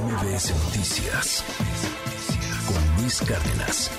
MBS 0.00 0.52
Noticias 0.64 1.44
con 2.66 3.00
Luis 3.00 3.20
Cárdenas. 3.20 3.90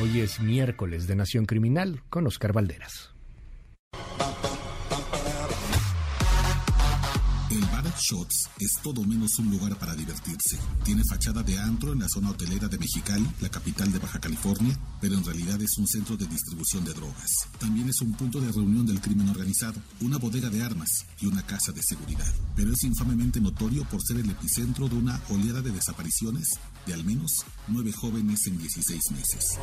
Hoy 0.00 0.20
es 0.20 0.38
miércoles 0.38 1.08
de 1.08 1.16
Nación 1.16 1.44
Criminal 1.46 2.02
con 2.08 2.28
Oscar 2.28 2.52
Valderas. 2.52 3.10
Shots 7.98 8.48
es 8.58 8.78
todo 8.82 9.04
menos 9.04 9.38
un 9.38 9.50
lugar 9.50 9.78
para 9.78 9.94
divertirse. 9.94 10.58
Tiene 10.84 11.02
fachada 11.08 11.42
de 11.42 11.58
antro 11.58 11.92
en 11.92 12.00
la 12.00 12.08
zona 12.08 12.30
hotelera 12.30 12.68
de 12.68 12.78
Mexicali, 12.78 13.26
la 13.40 13.48
capital 13.48 13.90
de 13.92 13.98
Baja 13.98 14.20
California, 14.20 14.78
pero 15.00 15.14
en 15.14 15.24
realidad 15.24 15.60
es 15.60 15.78
un 15.78 15.86
centro 15.86 16.16
de 16.16 16.26
distribución 16.26 16.84
de 16.84 16.94
drogas. 16.94 17.30
También 17.58 17.88
es 17.88 18.00
un 18.00 18.12
punto 18.12 18.40
de 18.40 18.52
reunión 18.52 18.86
del 18.86 19.00
crimen 19.00 19.28
organizado, 19.28 19.80
una 20.00 20.18
bodega 20.18 20.50
de 20.50 20.62
armas 20.62 20.90
y 21.20 21.26
una 21.26 21.44
casa 21.46 21.72
de 21.72 21.82
seguridad. 21.82 22.32
Pero 22.56 22.72
es 22.72 22.82
infamemente 22.84 23.40
notorio 23.40 23.84
por 23.88 24.02
ser 24.02 24.18
el 24.18 24.30
epicentro 24.30 24.88
de 24.88 24.96
una 24.96 25.20
oleada 25.28 25.62
de 25.62 25.70
desapariciones 25.70 26.48
de 26.86 26.94
al 26.94 27.04
menos 27.04 27.44
nueve 27.68 27.92
jóvenes 27.92 28.46
en 28.46 28.58
16 28.58 29.10
meses. 29.12 29.58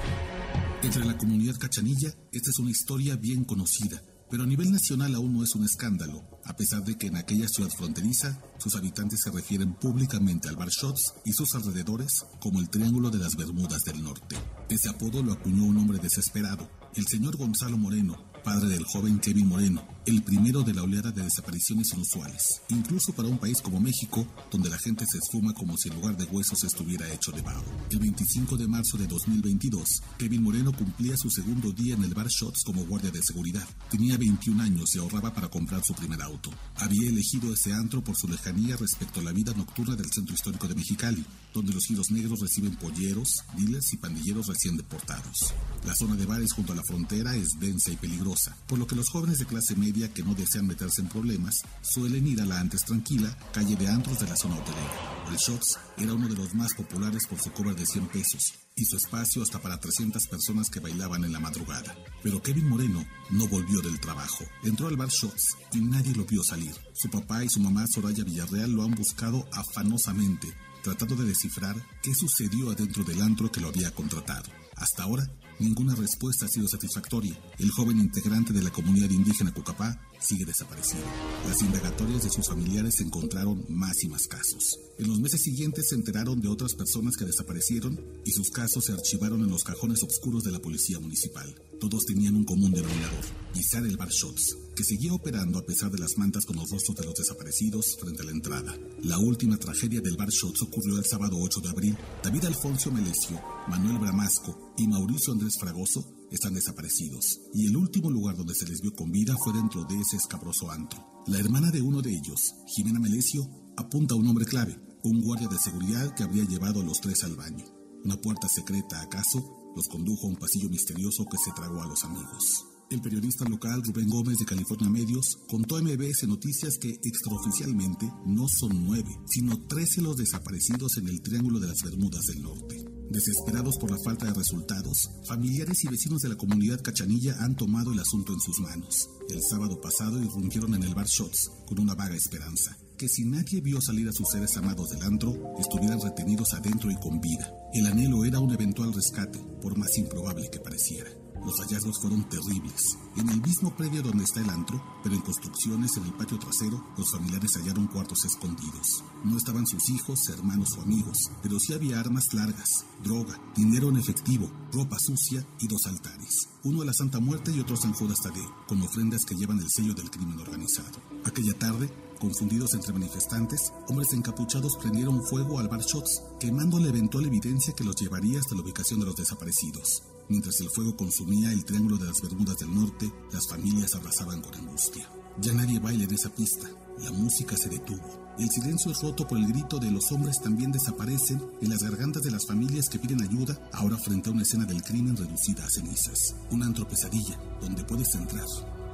Entre 0.82 1.06
la 1.06 1.18
comunidad 1.18 1.58
cachanilla, 1.58 2.14
esta 2.32 2.50
es 2.50 2.60
una 2.60 2.72
historia 2.72 3.16
bien 3.16 3.44
conocida 3.44 4.02
pero 4.30 4.44
a 4.44 4.48
nivel 4.48 4.72
nacional 4.72 5.16
aún 5.16 5.34
no 5.34 5.44
es 5.44 5.56
un 5.56 5.64
escándalo, 5.64 6.24
a 6.48 6.56
pesar 6.56 6.84
de 6.84 6.98
que 6.98 7.08
en 7.08 7.18
aquella 7.18 7.48
ciudad 7.48 7.70
fronteriza 7.70 8.40
sus 8.58 8.76
habitantes 8.76 9.20
se 9.24 9.32
refieren 9.32 9.74
públicamente 9.74 10.48
al 10.48 10.56
Bar 10.56 10.70
Shots 10.70 11.14
y 11.26 11.34
sus 11.34 11.54
alrededores 11.56 12.26
como 12.40 12.60
el 12.60 12.70
Triángulo 12.70 13.10
de 13.10 13.20
las 13.20 13.36
Bermudas 13.36 13.84
del 13.84 14.04
Norte. 14.04 14.38
Ese 14.70 14.90
apodo 14.90 15.22
lo 15.22 15.34
acuñó 15.34 15.66
un 15.66 15.78
hombre 15.78 16.00
desesperado, 16.00 16.70
el 16.96 17.06
señor 17.06 17.38
Gonzalo 17.38 17.78
Moreno, 17.78 18.16
padre 18.48 18.70
del 18.70 18.86
joven 18.86 19.20
Kevin 19.20 19.50
Moreno, 19.50 19.86
el 20.06 20.24
primero 20.24 20.64
de 20.64 20.74
la 20.74 20.82
oleada 20.82 21.12
de 21.12 21.22
desapariciones 21.22 21.92
inusuales, 21.94 22.42
incluso 22.70 23.12
para 23.12 23.28
un 23.28 23.38
país 23.38 23.62
como 23.62 23.82
México, 23.82 24.26
donde 24.50 24.70
la 24.70 24.78
gente 24.78 25.06
se 25.06 25.18
esfuma 25.18 25.54
como 25.54 25.76
si 25.76 25.90
en 25.90 25.96
lugar 25.96 26.16
de 26.16 26.24
huesos 26.24 26.64
estuviera 26.64 27.12
hecho 27.12 27.34
de 27.34 27.42
barro. 27.42 27.66
El 27.92 28.00
25 28.00 28.56
de 28.56 28.70
marzo 28.70 28.98
de 28.98 29.06
2022, 29.06 30.02
Kevin 30.18 30.44
Moreno 30.44 30.72
cumplía 30.72 31.18
su 31.18 31.30
segundo 31.30 31.74
día 31.74 31.96
en 31.96 32.06
el 32.06 32.14
bar 32.14 32.30
Shots 32.30 32.64
como 32.66 32.86
guardia 32.86 33.12
de 33.12 33.22
seguridad. 33.22 33.68
Tenía 33.92 34.16
21 34.16 34.64
años 34.64 34.96
y 34.96 35.00
ahorraba 35.00 35.34
para 35.34 35.50
comprar 35.50 35.84
su 35.84 35.94
primer 35.94 36.22
auto. 36.22 36.50
Había 36.76 37.10
elegido 37.10 37.54
ese 37.54 37.74
antro 37.74 38.02
por 38.02 38.16
su 38.16 38.30
lejanía 38.30 38.78
respecto 38.78 39.20
a 39.20 39.24
la 39.24 39.34
vida 39.34 39.52
nocturna 39.58 39.98
del 39.98 40.10
centro 40.10 40.34
histórico 40.34 40.70
de 40.70 40.76
Mexicali, 40.76 41.26
donde 41.54 41.74
los 41.74 41.84
giros 41.86 42.12
negros 42.12 42.40
reciben 42.40 42.78
polleros, 42.78 43.44
dealers 43.58 43.92
y 43.92 43.98
pandilleros 43.98 44.48
recién 44.48 44.78
deportados. 44.78 45.54
La 45.86 45.96
zona 45.96 46.16
de 46.16 46.26
bares 46.26 46.54
junto 46.54 46.72
a 46.72 46.76
la 46.78 46.84
frontera 46.88 47.36
es 47.36 47.50
densa 47.60 47.92
y 47.92 47.98
peligrosa, 47.98 48.37
por 48.68 48.80
lo 48.80 48.88
que 48.88 48.96
los 48.96 49.10
jóvenes 49.10 49.40
de 49.40 49.46
clase 49.46 49.76
media 49.76 50.14
que 50.14 50.24
no 50.24 50.34
desean 50.34 50.68
meterse 50.68 51.02
en 51.02 51.10
problemas 51.10 51.56
suelen 51.82 52.28
ir 52.28 52.42
a 52.42 52.46
la 52.46 52.60
antes 52.60 52.82
tranquila 52.86 53.36
calle 53.54 53.76
de 53.76 53.88
antros 53.88 54.20
de 54.20 54.28
la 54.28 54.36
zona 54.36 54.56
hotelera. 54.56 55.28
El 55.30 55.38
Shots 55.38 55.78
era 55.98 56.14
uno 56.14 56.28
de 56.28 56.36
los 56.36 56.54
más 56.54 56.74
populares 56.74 57.24
por 57.28 57.40
su 57.40 57.52
cover 57.52 57.76
de 57.76 57.86
100 57.86 58.08
pesos 58.08 58.54
y 58.76 58.86
su 58.86 58.96
espacio 58.96 59.42
hasta 59.42 59.60
para 59.60 59.80
300 59.80 60.28
personas 60.28 60.70
que 60.70 60.80
bailaban 60.80 61.24
en 61.26 61.34
la 61.34 61.40
madrugada. 61.40 61.96
Pero 62.24 62.42
Kevin 62.42 62.70
Moreno 62.70 63.06
no 63.32 63.48
volvió 63.48 63.82
del 63.82 64.00
trabajo. 64.00 64.46
Entró 64.64 64.88
al 64.88 64.98
bar 64.98 65.10
Shots 65.10 65.58
y 65.74 65.82
nadie 65.82 66.14
lo 66.14 66.26
vio 66.26 66.44
salir. 66.44 66.74
Su 66.94 67.10
papá 67.10 67.44
y 67.44 67.50
su 67.50 67.60
mamá 67.60 67.86
Soraya 67.88 68.24
Villarreal 68.24 68.72
lo 68.72 68.84
han 68.84 68.92
buscado 68.92 69.48
afanosamente, 69.52 70.48
tratando 70.84 71.16
de 71.16 71.26
descifrar 71.26 71.76
qué 72.04 72.14
sucedió 72.14 72.70
adentro 72.70 73.04
del 73.04 73.22
antro 73.22 73.52
que 73.52 73.62
lo 73.62 73.70
había 73.70 73.92
contratado. 73.92 74.50
Hasta 74.76 75.04
ahora, 75.04 75.28
ninguna 75.60 75.96
respuesta 75.96 76.46
ha 76.46 76.50
sido 76.50 76.68
satisfactoria. 76.68 77.36
El 77.60 77.72
joven 77.72 78.00
integrante 78.00 78.54
de 78.54 78.62
la 78.62 78.70
comunidad 78.70 79.10
indígena 79.10 79.54
Cucapá 79.54 80.00
sigue 80.28 80.46
desaparecido. 80.46 81.04
Las 81.48 81.62
indagatorias 81.62 82.24
de 82.24 82.30
sus 82.30 82.48
familiares 82.48 83.00
encontraron 83.00 83.66
más 83.70 84.04
y 84.04 84.10
más 84.10 84.28
casos. 84.28 84.80
En 85.00 85.08
los 85.08 85.20
meses 85.20 85.42
siguientes 85.42 85.90
se 85.90 85.96
enteraron 85.96 86.42
de 86.42 86.48
otras 86.48 86.74
personas 86.74 87.16
que 87.16 87.26
desaparecieron 87.26 88.00
y 88.26 88.32
sus 88.32 88.50
casos 88.50 88.86
se 88.86 88.94
archivaron 88.94 89.42
en 89.42 89.50
los 89.50 89.64
cajones 89.64 90.04
oscuros 90.04 90.44
de 90.44 90.52
la 90.52 90.60
policía 90.60 91.00
municipal. 91.00 91.54
Todos 91.80 92.06
tenían 92.06 92.36
un 92.36 92.44
común 92.44 92.72
denominador, 92.72 93.24
pisar 93.54 93.86
el 93.86 93.96
bar 93.96 94.10
Shots, 94.10 94.58
que 94.76 94.84
seguía 94.84 95.14
operando 95.14 95.60
a 95.60 95.66
pesar 95.66 95.92
de 95.92 96.00
las 96.00 96.18
mantas 96.18 96.46
con 96.46 96.56
los 96.56 96.70
rostros 96.70 96.98
de 96.98 97.06
los 97.06 97.14
desaparecidos 97.14 97.96
frente 98.00 98.24
a 98.24 98.26
la 98.26 98.32
entrada. 98.32 98.76
La 99.04 99.20
última 99.20 99.58
tragedia 99.58 100.02
del 100.02 100.18
bar 100.18 100.30
Shots 100.30 100.64
ocurrió 100.64 100.98
el 100.98 101.06
sábado 101.06 101.38
8 101.40 101.62
de 101.62 101.70
abril. 101.70 101.98
David 102.24 102.46
Alfonso 102.46 102.92
Melesio, 102.92 103.40
Manuel 103.68 104.00
Bramasco 104.00 104.74
y 104.78 104.88
Mauricio 104.88 105.34
Andrés 105.34 105.54
Fragoso 105.60 106.17
están 106.32 106.54
desaparecidos, 106.54 107.42
y 107.54 107.68
el 107.68 107.78
último 107.78 108.10
lugar 108.10 108.36
donde 108.36 108.56
se 108.56 108.68
les 108.68 108.82
vio 108.82 108.94
con 108.94 109.12
vida 109.12 109.36
fue 109.44 109.54
dentro 109.54 109.86
de 109.86 109.96
ese 110.00 110.18
escabroso 110.18 110.70
antro. 110.72 111.24
La 111.28 111.40
hermana 111.40 111.72
de 111.72 111.82
uno 111.82 112.02
de 112.02 112.12
ellos, 112.12 112.56
Jimena 112.76 113.00
Melesio, 113.00 113.50
apunta 113.78 114.16
a 114.16 114.18
un 114.18 114.28
hombre 114.28 114.46
clave, 114.46 114.80
un 115.04 115.22
guardia 115.22 115.48
de 115.48 115.58
seguridad 115.58 116.14
que 116.16 116.24
habría 116.24 116.46
llevado 116.46 116.82
a 116.82 116.84
los 116.84 117.00
tres 117.00 117.24
al 117.24 117.36
baño. 117.36 117.66
Una 118.04 118.18
puerta 118.18 118.48
secreta, 118.48 119.02
acaso, 119.02 119.72
los 119.76 119.88
condujo 119.88 120.28
a 120.28 120.30
un 120.30 120.36
pasillo 120.36 120.70
misterioso 120.70 121.26
que 121.26 121.38
se 121.38 121.52
tragó 121.52 121.82
a 121.82 121.88
los 121.88 122.04
amigos. 122.04 122.66
El 122.90 123.02
periodista 123.02 123.44
local 123.50 123.84
Rubén 123.84 124.10
Gómez 124.10 124.38
de 124.38 124.46
California 124.46 124.90
Medios 124.90 125.40
contó 125.50 125.76
a 125.76 125.82
MBS 125.82 126.26
Noticias 126.26 126.78
que 126.80 126.98
extraoficialmente 127.04 128.10
no 128.26 128.46
son 128.48 128.86
nueve, 128.86 129.10
sino 129.28 129.60
trece 129.68 130.02
los 130.02 130.16
desaparecidos 130.16 130.96
en 130.98 131.10
el 131.10 131.22
Triángulo 131.22 131.60
de 131.60 131.68
las 131.68 131.82
Bermudas 131.84 132.24
del 132.28 132.42
Norte. 132.42 132.87
Desesperados 133.10 133.78
por 133.78 133.90
la 133.90 133.98
falta 134.04 134.26
de 134.26 134.34
resultados, 134.34 135.10
familiares 135.28 135.82
y 135.84 135.88
vecinos 135.88 136.22
de 136.22 136.30
la 136.30 136.36
comunidad 136.36 136.82
cachanilla 136.82 137.38
han 137.40 137.56
tomado 137.56 137.94
el 137.94 138.00
asunto 138.00 138.34
en 138.34 138.40
sus 138.40 138.60
manos. 138.60 138.96
El 139.30 139.42
sábado 139.42 139.80
pasado 139.80 140.22
irrumpieron 140.22 140.76
en 140.76 140.84
el 140.84 140.94
bar 140.94 141.06
Shots 141.08 141.50
con 141.66 141.80
una 141.80 141.96
vaga 141.96 142.16
esperanza, 142.16 142.78
que 142.98 143.08
si 143.08 143.24
nadie 143.26 143.62
vio 143.62 143.80
salir 143.80 144.10
a 144.10 144.12
sus 144.12 144.28
seres 144.30 144.58
amados 144.58 144.90
del 144.90 145.04
antro, 145.04 145.34
estuvieran 145.60 146.02
retenidos 146.02 146.54
adentro 146.54 146.90
y 146.90 146.96
con 146.96 147.22
vida. 147.22 147.54
El 147.74 147.86
anhelo 147.86 148.26
era 148.26 148.40
un 148.40 148.52
eventual 148.52 148.92
rescate, 148.94 149.40
por 149.62 149.78
más 149.78 149.96
improbable 149.98 150.50
que 150.52 150.60
pareciera. 150.60 151.10
Los 151.46 151.60
hallazgos 151.62 152.00
fueron 152.02 152.28
terribles. 152.28 152.82
En 153.16 153.30
el 153.30 153.42
mismo 153.42 153.74
predio 153.76 154.02
donde 154.02 154.24
está 154.24 154.42
el 154.42 154.50
antro, 154.50 154.84
pero 155.04 155.16
en 155.16 155.22
construcciones 155.22 155.96
en 155.96 156.06
el 156.06 156.14
patio 156.14 156.40
trasero, 156.40 156.84
los 156.98 157.12
familiares 157.12 157.52
hallaron 157.56 157.88
cuartos 157.88 158.26
escondidos. 158.26 159.04
No 159.24 159.38
estaban 159.38 159.66
sus 159.66 159.90
hijos, 159.90 160.20
hermanos 160.30 160.70
o 160.78 160.82
amigos, 160.82 161.18
pero 161.42 161.60
sí 161.60 161.74
había 161.74 162.00
armas 162.00 162.34
largas, 162.34 162.68
droga, 163.04 163.40
dinero 163.56 163.90
en 163.90 163.98
efectivo, 163.98 164.52
ropa 164.74 164.98
sucia 165.00 165.46
y 165.60 165.68
dos 165.68 165.86
altares. 165.86 166.50
Uno 166.64 166.82
a 166.82 166.86
la 166.86 166.94
Santa 166.94 167.20
Muerte 167.20 167.52
y 167.56 167.60
otro 167.60 167.76
a 167.76 167.80
San 167.80 167.94
Judas 167.94 168.20
Tadeo, 168.22 168.66
con 168.68 168.82
ofrendas 168.82 169.22
que 169.24 169.36
llevan 169.36 169.60
el 169.60 169.70
sello 169.70 169.94
del 169.94 170.10
crimen 170.10 170.40
organizado. 170.40 171.00
Aquella 171.24 171.54
tarde, 171.58 171.90
Confundidos 172.20 172.74
entre 172.74 172.94
manifestantes, 172.94 173.72
hombres 173.88 174.12
encapuchados 174.14 174.76
prendieron 174.78 175.24
fuego 175.24 175.60
al 175.60 175.68
bar 175.68 175.82
Shots, 175.82 176.24
quemando 176.40 176.80
la 176.80 176.90
eventual 176.90 177.26
evidencia 177.26 177.74
que 177.76 177.84
los 177.84 177.96
llevaría 177.96 178.40
hasta 178.40 178.56
la 178.56 178.62
ubicación 178.62 179.00
de 179.00 179.06
los 179.06 179.16
desaparecidos. 179.16 180.04
Mientras 180.28 180.60
el 180.60 180.70
fuego 180.70 180.98
consumía 180.98 181.52
el 181.52 181.64
triángulo 181.64 181.98
de 181.98 182.06
las 182.06 182.20
Bermudas 182.22 182.58
del 182.58 182.74
Norte, 182.74 183.12
las 183.32 183.48
familias 183.48 183.94
abrazaban 183.94 184.42
con 184.42 184.56
angustia. 184.56 185.08
Ya 185.40 185.54
nadie 185.54 185.80
baila 185.80 186.06
en 186.06 186.14
esa 186.14 186.30
pista. 186.30 186.68
La 187.04 187.12
música 187.12 187.56
se 187.56 187.70
detuvo. 187.70 188.28
El 188.40 188.50
silencio 188.50 188.92
es 188.92 189.02
roto 189.02 189.28
por 189.28 189.38
el 189.38 189.48
grito 189.48 189.78
de 189.78 189.92
los 189.92 190.12
hombres 190.12 190.40
también 190.42 190.72
desaparecen 190.72 191.42
en 191.62 191.70
las 191.70 191.82
gargantas 191.82 192.24
de 192.24 192.32
las 192.32 192.46
familias 192.46 192.90
que 192.90 193.00
piden 193.00 193.22
ayuda, 193.22 193.60
ahora 193.74 193.98
frente 193.98 194.30
a 194.30 194.34
una 194.34 194.42
escena 194.42 194.66
del 194.66 194.82
crimen 194.84 195.16
reducida 195.16 195.66
a 195.66 195.70
cenizas. 195.70 196.36
Una 196.52 196.66
antropesadilla 196.66 197.40
donde 197.62 197.84
puedes 197.84 198.14
entrar, 198.16 198.46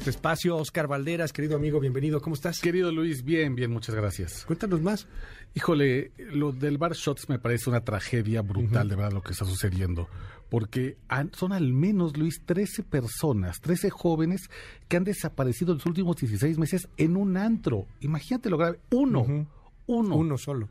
este 0.08 0.16
espacio. 0.16 0.56
Oscar 0.56 0.86
Valderas, 0.86 1.34
querido 1.34 1.56
amigo, 1.56 1.80
bienvenido. 1.80 2.22
¿Cómo 2.22 2.34
estás? 2.34 2.60
Querido 2.60 2.90
Luis, 2.90 3.24
bien, 3.24 3.54
bien, 3.54 3.70
muchas 3.70 3.94
gracias. 3.94 4.44
Cuéntanos 4.46 4.80
más. 4.80 5.06
Híjole, 5.54 6.12
lo 6.32 6.52
del 6.52 6.78
bar 6.78 6.94
Shots 6.94 7.28
me 7.28 7.38
parece 7.38 7.68
una 7.68 7.82
tragedia 7.82 8.40
brutal, 8.40 8.88
de 8.88 8.96
verdad, 8.96 9.12
lo 9.12 9.22
que 9.22 9.32
está 9.32 9.44
sucediendo. 9.44 10.08
Porque 10.48 10.96
son 11.32 11.52
al 11.52 11.74
menos, 11.74 12.16
Luis, 12.16 12.40
13 12.46 12.84
personas, 12.84 13.60
13 13.60 13.90
jóvenes 13.90 14.48
que 14.88 14.96
han 14.96 15.04
desaparecido 15.04 15.72
en 15.72 15.78
los 15.78 15.86
últimos 15.86 16.16
16 16.16 16.56
meses 16.56 16.88
en 16.96 17.18
un 17.18 17.36
antro. 17.36 17.84
Imagínate 18.00 18.48
lo 18.48 18.56
grave. 18.56 18.80
Uno. 18.90 19.46
Uno. 19.86 20.16
Uno 20.16 20.38
solo. 20.38 20.70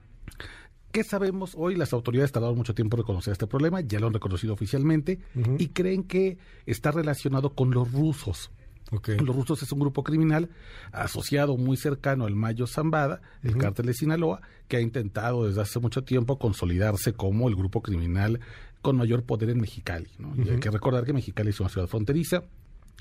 ¿Qué 0.92 1.04
sabemos? 1.04 1.54
Hoy 1.56 1.76
las 1.76 1.94
autoridades 1.94 2.32
tardaron 2.32 2.58
mucho 2.58 2.74
tiempo 2.74 2.96
en 2.96 3.02
reconocer 3.02 3.34
este 3.34 3.46
problema, 3.46 3.82
ya 3.82 4.00
lo 4.00 4.08
han 4.08 4.14
reconocido 4.14 4.56
oficialmente, 4.56 5.20
y 5.60 5.68
creen 5.68 6.04
que 6.06 6.40
está 6.66 6.90
relacionado 6.90 7.52
con 7.54 7.70
los 7.70 7.92
rusos. 7.92 8.50
Los 8.92 9.36
rusos 9.36 9.62
es 9.64 9.72
un 9.72 9.80
grupo 9.80 10.04
criminal 10.04 10.50
asociado 10.92 11.58
muy 11.58 11.78
cercano 11.78 12.26
al 12.26 12.36
Mayo 12.36 12.68
Zambada, 12.68 13.22
el 13.44 13.58
cártel 13.58 13.88
de 13.88 13.94
Sinaloa, 13.94 14.42
que 14.68 14.78
ha 14.78 14.82
intentado 14.82 15.48
desde 15.48 15.62
hace 15.62 15.80
mucho 15.80 16.04
tiempo 16.04 16.40
consolidarse 16.40 17.14
como 17.14 17.50
el 17.50 17.56
grupo 17.56 17.82
criminal 17.82 18.40
con 18.82 18.96
mayor 18.96 19.24
poder 19.24 19.50
en 19.50 19.60
Mexicali. 19.60 20.10
Y 20.38 20.50
hay 20.50 20.60
que 20.60 20.72
recordar 20.72 21.04
que 21.04 21.14
Mexicali 21.14 21.50
es 21.50 21.60
una 21.60 21.70
ciudad 21.70 21.88
fronteriza, 21.88 22.44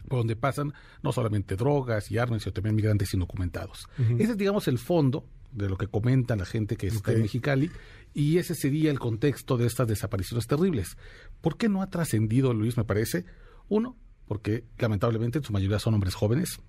por 0.09 0.19
donde 0.19 0.37
pasan 0.37 0.73
no 1.03 1.12
solamente 1.12 1.56
drogas 1.56 2.11
y 2.11 2.19
armas, 2.19 2.43
sino 2.43 2.53
también 2.53 2.77
migrantes 2.77 3.12
indocumentados. 3.15 3.88
Ese 4.19 4.33
es, 4.33 4.37
digamos, 4.37 4.69
el 4.69 4.79
fondo 4.79 5.25
de 5.53 5.69
lo 5.69 5.77
que 5.77 5.87
comenta 5.87 6.37
la 6.37 6.44
gente 6.44 6.77
que 6.77 6.88
está 6.88 7.12
en 7.12 7.23
Mexicali, 7.23 7.71
y 8.15 8.38
ese 8.38 8.55
sería 8.55 8.91
el 8.91 8.99
contexto 8.99 9.56
de 9.56 9.67
estas 9.67 9.88
desapariciones 9.88 10.47
terribles. 10.47 10.97
¿Por 11.41 11.56
qué 11.56 11.69
no 11.69 11.83
ha 11.83 11.91
trascendido, 11.91 12.53
Luis, 12.55 12.77
me 12.77 12.85
parece? 12.85 13.25
Uno, 13.69 13.97
porque 14.26 14.64
lamentablemente 14.78 15.38
en 15.38 15.44
su 15.44 15.52
mayoría 15.52 15.78
son 15.78 15.94
hombres 15.94 16.14
jóvenes, 16.14 16.61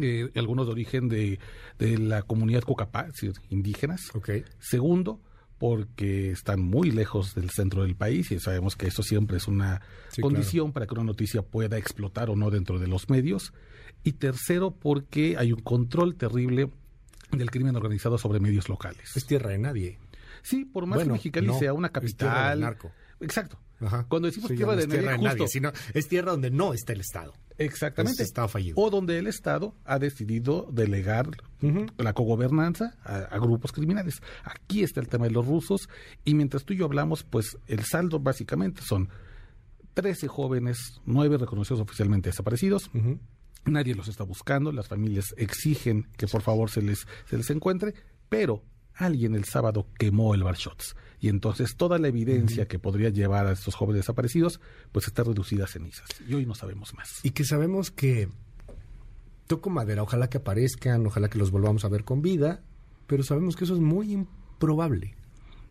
eh, 0.00 0.30
algunos 0.34 0.66
de 0.66 0.72
origen 0.72 1.08
de, 1.08 1.38
de 1.78 1.98
la 1.98 2.22
comunidad 2.22 2.62
Cocapá, 2.62 3.02
es 3.02 3.12
decir, 3.14 3.32
indígenas. 3.50 4.10
Segundo, 4.58 5.20
porque 5.58 6.30
están 6.30 6.60
muy 6.60 6.90
lejos 6.90 7.34
del 7.34 7.50
centro 7.50 7.82
del 7.82 7.96
país 7.96 8.30
y 8.30 8.38
sabemos 8.38 8.76
que 8.76 8.86
eso 8.86 9.02
siempre 9.02 9.36
es 9.36 9.48
una 9.48 9.82
condición 10.20 10.72
para 10.72 10.86
que 10.86 10.94
una 10.94 11.04
noticia 11.04 11.42
pueda 11.42 11.76
explotar 11.76 12.30
o 12.30 12.36
no 12.36 12.50
dentro 12.50 12.78
de 12.78 12.86
los 12.86 13.10
medios. 13.10 13.52
Y 14.04 14.12
tercero, 14.12 14.70
porque 14.70 15.36
hay 15.36 15.52
un 15.52 15.60
control 15.60 16.14
terrible 16.14 16.70
del 17.32 17.50
crimen 17.50 17.76
organizado 17.76 18.16
sobre 18.16 18.40
medios 18.40 18.68
locales. 18.68 19.16
Es 19.16 19.26
tierra 19.26 19.50
de 19.50 19.58
nadie. 19.58 19.98
Sí, 20.42 20.64
por 20.64 20.86
más 20.86 21.02
que 21.02 21.10
Mexicali 21.10 21.52
sea 21.58 21.72
una 21.74 21.90
capital. 21.90 22.60
narco. 22.60 22.92
Exacto. 23.20 23.58
Cuando 24.08 24.26
decimos 24.26 24.50
tierra 24.50 24.74
de 24.74 25.18
nadie, 25.18 25.46
sino 25.48 25.70
es 25.94 26.08
tierra 26.08 26.32
donde 26.32 26.50
no 26.50 26.74
está 26.74 26.92
el 26.92 27.00
Estado. 27.00 27.32
Exactamente. 27.58 28.22
Estado 28.22 28.48
fallido. 28.48 28.74
O 28.76 28.90
donde 28.90 29.18
el 29.18 29.26
Estado 29.26 29.74
ha 29.84 29.98
decidido 29.98 30.68
delegar 30.72 31.28
la 31.96 32.12
cogobernanza 32.12 32.96
a, 33.02 33.38
grupos 33.38 33.72
criminales. 33.72 34.20
Aquí 34.44 34.82
está 34.82 35.00
el 35.00 35.08
tema 35.08 35.26
de 35.26 35.32
los 35.32 35.46
rusos 35.46 35.88
y 36.24 36.34
mientras 36.34 36.64
tú 36.64 36.72
y 36.72 36.78
yo 36.78 36.84
hablamos, 36.84 37.24
pues 37.24 37.58
el 37.66 37.84
saldo 37.84 38.20
básicamente 38.20 38.82
son 38.82 39.08
13 39.94 40.28
jóvenes, 40.28 41.00
9 41.04 41.38
reconocidos 41.38 41.80
oficialmente 41.80 42.30
desaparecidos. 42.30 42.90
Nadie 43.64 43.94
los 43.94 44.08
está 44.08 44.24
buscando, 44.24 44.72
las 44.72 44.88
familias 44.88 45.34
exigen 45.36 46.08
que 46.16 46.26
por 46.26 46.42
favor 46.42 46.70
se 46.70 46.82
les, 46.82 47.06
se 47.26 47.36
les 47.36 47.50
encuentre, 47.50 47.94
pero 48.28 48.62
alguien 48.98 49.34
el 49.34 49.44
sábado 49.44 49.86
quemó 49.98 50.34
el 50.34 50.42
bar 50.42 50.56
shots 50.56 50.96
y 51.20 51.28
entonces 51.28 51.76
toda 51.76 51.98
la 51.98 52.08
evidencia 52.08 52.66
que 52.66 52.78
podría 52.78 53.08
llevar 53.08 53.46
a 53.46 53.52
estos 53.52 53.74
jóvenes 53.74 54.00
desaparecidos 54.00 54.60
pues 54.92 55.06
está 55.06 55.24
reducida 55.24 55.64
a 55.64 55.68
cenizas 55.68 56.08
y 56.28 56.34
hoy 56.34 56.46
no 56.46 56.54
sabemos 56.54 56.94
más. 56.94 57.24
Y 57.24 57.30
que 57.30 57.44
sabemos 57.44 57.90
que 57.90 58.28
toco 59.46 59.70
madera, 59.70 60.02
ojalá 60.02 60.28
que 60.28 60.38
aparezcan, 60.38 61.06
ojalá 61.06 61.28
que 61.28 61.38
los 61.38 61.50
volvamos 61.50 61.84
a 61.84 61.88
ver 61.88 62.04
con 62.04 62.22
vida, 62.22 62.62
pero 63.06 63.22
sabemos 63.22 63.56
que 63.56 63.64
eso 63.64 63.74
es 63.74 63.80
muy 63.80 64.12
improbable. 64.12 65.16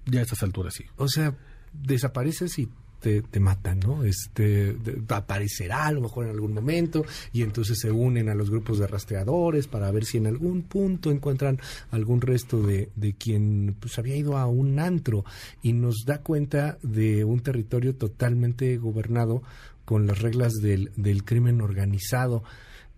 Ya 0.06 0.22
a 0.22 0.24
estas 0.24 0.44
alturas 0.44 0.74
sí. 0.74 0.86
O 0.96 1.08
sea, 1.08 1.38
desapareces 1.74 2.58
y 2.60 2.70
te, 3.00 3.22
te, 3.22 3.40
matan, 3.40 3.80
¿no? 3.80 4.04
Este, 4.04 4.76
aparecerá 5.10 5.88
a 5.88 5.92
lo 5.92 6.02
mejor 6.02 6.26
en 6.26 6.32
algún 6.32 6.54
momento 6.54 7.06
y 7.32 7.44
entonces 7.44 7.80
se 7.80 7.92
unen 7.92 8.30
a 8.30 8.36
los 8.36 8.50
grupos 8.50 8.80
de 8.80 8.88
rastreadores 8.88 9.68
para 9.68 9.92
ver 9.92 10.06
si 10.06 10.18
en 10.18 10.28
algún 10.28 10.64
punto 10.64 11.12
encuentran 11.12 11.60
algún 11.92 12.22
resto 12.22 12.62
de, 12.62 12.90
de 12.96 13.14
quien 13.14 13.76
pues 13.80 13.98
había 14.00 14.16
ido 14.16 14.38
a 14.38 14.48
un 14.48 14.80
antro 14.80 15.26
y 15.62 15.74
nos 15.74 16.04
da 16.06 16.20
cuenta 16.20 16.78
de 16.82 17.24
un 17.24 17.42
territorio 17.42 17.96
totalmente 17.96 18.78
gobernado 18.78 19.44
con 19.86 20.06
las 20.06 20.22
reglas 20.22 20.54
del, 20.56 20.92
del 20.98 21.24
crimen 21.24 21.62
organizado. 21.62 22.44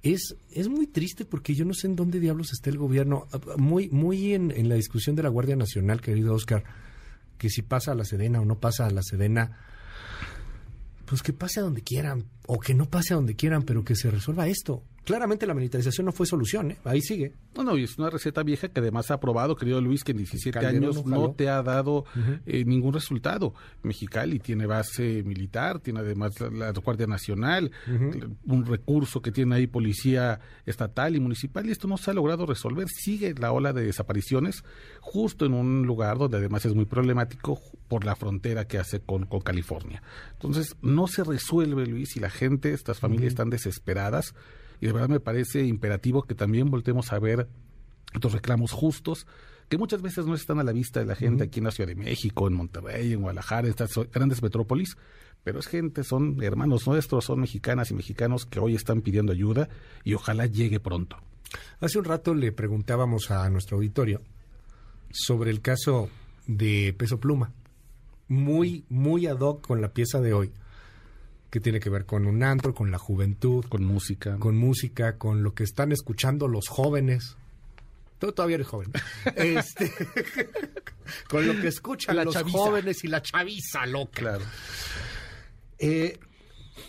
Es, 0.02 0.36
es 0.52 0.70
muy 0.70 0.88
triste 0.88 1.26
porque 1.26 1.54
yo 1.54 1.66
no 1.66 1.74
sé 1.74 1.88
en 1.88 1.96
dónde 1.96 2.20
diablos 2.20 2.52
está 2.52 2.70
el 2.70 2.78
gobierno. 2.78 3.28
Muy, 3.58 3.90
muy 3.90 4.34
en, 4.34 4.52
en 4.52 4.70
la 4.70 4.76
discusión 4.76 5.16
de 5.16 5.24
la 5.24 5.30
Guardia 5.30 5.56
Nacional, 5.56 6.02
querido 6.02 6.34
Oscar, 6.34 6.64
que 7.38 7.50
si 7.50 7.62
pasa 7.62 7.92
a 7.92 7.96
la 7.96 8.06
Sedena 8.06 8.42
o 8.42 8.46
no 8.46 8.60
pasa 8.60 8.88
a 8.88 8.92
la 8.92 9.04
Sedena, 9.04 9.58
pues 11.10 11.24
que 11.24 11.34
pase 11.34 11.60
a 11.60 11.64
donde 11.64 11.82
quieran, 11.82 12.26
o 12.46 12.60
que 12.60 12.76
no 12.76 12.86
pase 12.86 13.14
a 13.14 13.16
donde 13.16 13.36
quieran, 13.36 13.64
pero 13.64 13.84
que 13.84 13.96
se 13.96 14.12
resuelva 14.12 14.48
esto. 14.48 14.84
Claramente 15.10 15.48
la 15.48 15.56
militarización 15.56 16.06
no 16.06 16.12
fue 16.12 16.28
solución, 16.28 16.70
¿eh? 16.70 16.78
ahí 16.84 17.02
sigue. 17.02 17.34
No, 17.56 17.64
no, 17.64 17.76
y 17.76 17.86
es 17.86 17.98
una 17.98 18.12
receta 18.12 18.44
vieja 18.44 18.68
que 18.68 18.80
además 18.80 19.10
ha 19.10 19.20
probado, 19.20 19.56
querido 19.56 19.82
Luis, 19.82 20.04
que 20.04 20.12
en 20.12 20.20
17 20.20 20.60
años 20.60 21.04
no 21.04 21.32
te 21.32 21.50
ha 21.50 21.64
dado 21.64 22.06
eh, 22.46 22.64
ningún 22.64 22.94
resultado. 22.94 23.56
Mexicali 23.82 24.38
tiene 24.38 24.68
base 24.68 25.24
militar, 25.24 25.80
tiene 25.80 26.02
además 26.02 26.40
la, 26.40 26.72
Guardia 26.74 27.08
Nacional, 27.08 27.72
un 28.46 28.68
recurso 28.68 29.20
que 29.20 29.32
tiene 29.32 29.56
ahí 29.56 29.66
policía 29.66 30.42
estatal 30.68 31.16
y 31.16 31.20
municipal, 31.20 31.66
y 31.66 31.72
esto 31.72 31.88
no 31.88 31.98
se 31.98 32.12
ha 32.12 32.14
logrado 32.14 32.46
resolver. 32.46 32.88
Sigue 32.88 33.34
la 33.34 33.52
ola 33.52 33.74
de 33.74 33.84
desapariciones 33.84 34.64
justo 35.00 35.48
en 35.48 35.56
un 35.56 35.88
lugar 35.88 36.20
donde 36.20 36.38
además 36.38 36.66
es 36.66 36.76
muy 36.76 36.86
problemático 36.86 37.60
por 37.88 38.06
la 38.06 38.16
frontera 38.16 38.68
que 38.68 38.78
hace 38.78 39.00
con, 39.00 39.26
con 39.26 39.40
California. 39.40 40.04
Entonces, 40.34 40.76
no 40.84 41.08
se 41.08 41.24
resuelve, 41.24 41.88
Luis, 41.88 42.16
y 42.16 42.20
la 42.20 42.30
gente, 42.30 42.74
estas 42.74 43.00
familias 43.00 43.30
están 43.30 43.50
desesperadas 43.50 44.36
y 44.80 44.88
de 44.88 44.94
verdad 44.94 45.10
me 45.10 45.20
parece 45.20 45.66
imperativo 45.66 46.24
que 46.24 46.36
también 46.36 46.70
voltemos 46.70 47.12
a 47.12 47.20
ver 47.20 47.48
estos 48.14 48.34
reclamos 48.34 48.72
justos 48.72 49.28
que 49.70 49.78
muchas 49.78 50.02
veces 50.02 50.26
no 50.26 50.34
están 50.34 50.60
a 50.60 50.64
la 50.64 50.72
vista 50.72 51.00
de 51.00 51.06
la 51.06 51.16
gente 51.16 51.44
aquí 51.44 51.60
en 51.60 51.66
la 51.66 51.72
Ciudad 51.72 51.88
de 51.88 51.96
México, 51.96 52.48
en 52.48 52.56
Monterrey, 52.56 53.14
en 53.14 53.22
Guadalajara, 53.22 53.68
en 53.68 53.70
estas 53.70 53.92
grandes 54.12 54.42
metrópolis, 54.42 54.98
pero 55.44 55.60
es 55.60 55.68
gente, 55.68 56.04
son 56.04 56.42
hermanos 56.42 56.88
nuestros, 56.88 57.26
son 57.26 57.42
mexicanas 57.42 57.92
y 57.92 57.94
mexicanos 57.94 58.48
que 58.48 58.60
hoy 58.60 58.76
están 58.76 59.02
pidiendo 59.02 59.32
ayuda 59.32 59.70
y 60.04 60.16
ojalá 60.16 60.48
llegue 60.48 60.80
pronto. 60.80 61.18
Hace 61.80 62.00
un 62.00 62.06
rato 62.06 62.34
le 62.34 62.52
preguntábamos 62.52 63.30
a 63.30 63.48
nuestro 63.50 63.78
auditorio 63.78 64.22
sobre 65.12 65.52
el 65.52 65.62
caso 65.62 66.10
de 66.48 66.94
Peso 66.98 67.20
Pluma, 67.20 67.54
muy, 68.28 68.86
muy 68.90 69.28
ad 69.28 69.40
hoc 69.40 69.66
con 69.66 69.82
la 69.82 69.94
pieza 69.94 70.20
de 70.20 70.34
hoy 70.34 70.52
que 71.50 71.60
tiene 71.60 71.80
que 71.80 71.90
ver 71.90 72.06
con 72.06 72.26
un 72.26 72.44
antro, 72.44 72.74
con 72.74 72.92
la 72.92 72.98
juventud, 72.98 73.66
con 73.66 73.84
música, 73.84 74.38
con 74.38 74.58
música, 74.58 75.18
con 75.18 75.44
lo 75.44 75.54
que 75.54 75.64
están 75.64 75.92
escuchando 75.92 76.48
los 76.48 76.68
jóvenes. 76.68 77.38
Tú 78.20 78.32
todavía 78.32 78.56
eres 78.56 78.68
joven. 78.68 78.92
este, 79.36 79.92
con 81.30 81.48
lo 81.48 81.60
que 81.60 81.68
escuchan 81.68 82.24
los 82.24 82.36
jóvenes 82.44 83.04
y 83.04 83.08
la 83.08 83.22
chaviza 83.22 83.86
loca. 83.86 84.20
Claro. 84.20 84.46
Eh, 85.80 86.20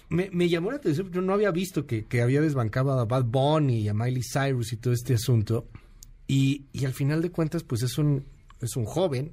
me, 0.09 0.49
llamó 0.49 0.73
la 0.73 0.79
atención, 0.79 1.11
yo 1.13 1.21
no 1.21 1.33
había 1.33 1.53
visto 1.53 1.87
que, 1.87 2.05
había 2.21 2.41
desbancado 2.41 2.93
a 2.93 3.05
Bad 3.05 3.25
Bunny 3.25 3.81
y 3.81 3.89
a 3.89 3.95
Miley 3.95 4.23
Cyrus 4.23 4.73
y 4.73 4.77
todo 4.77 4.93
este 4.93 5.15
asunto. 5.15 5.69
Y, 6.27 6.67
y 6.73 6.85
al 6.85 6.93
final 6.93 7.23
de 7.23 7.31
cuentas, 7.31 7.63
pues 7.63 7.83
es 7.83 7.97
un, 7.97 8.25
es 8.61 8.77
un 8.77 8.85
joven 8.85 9.33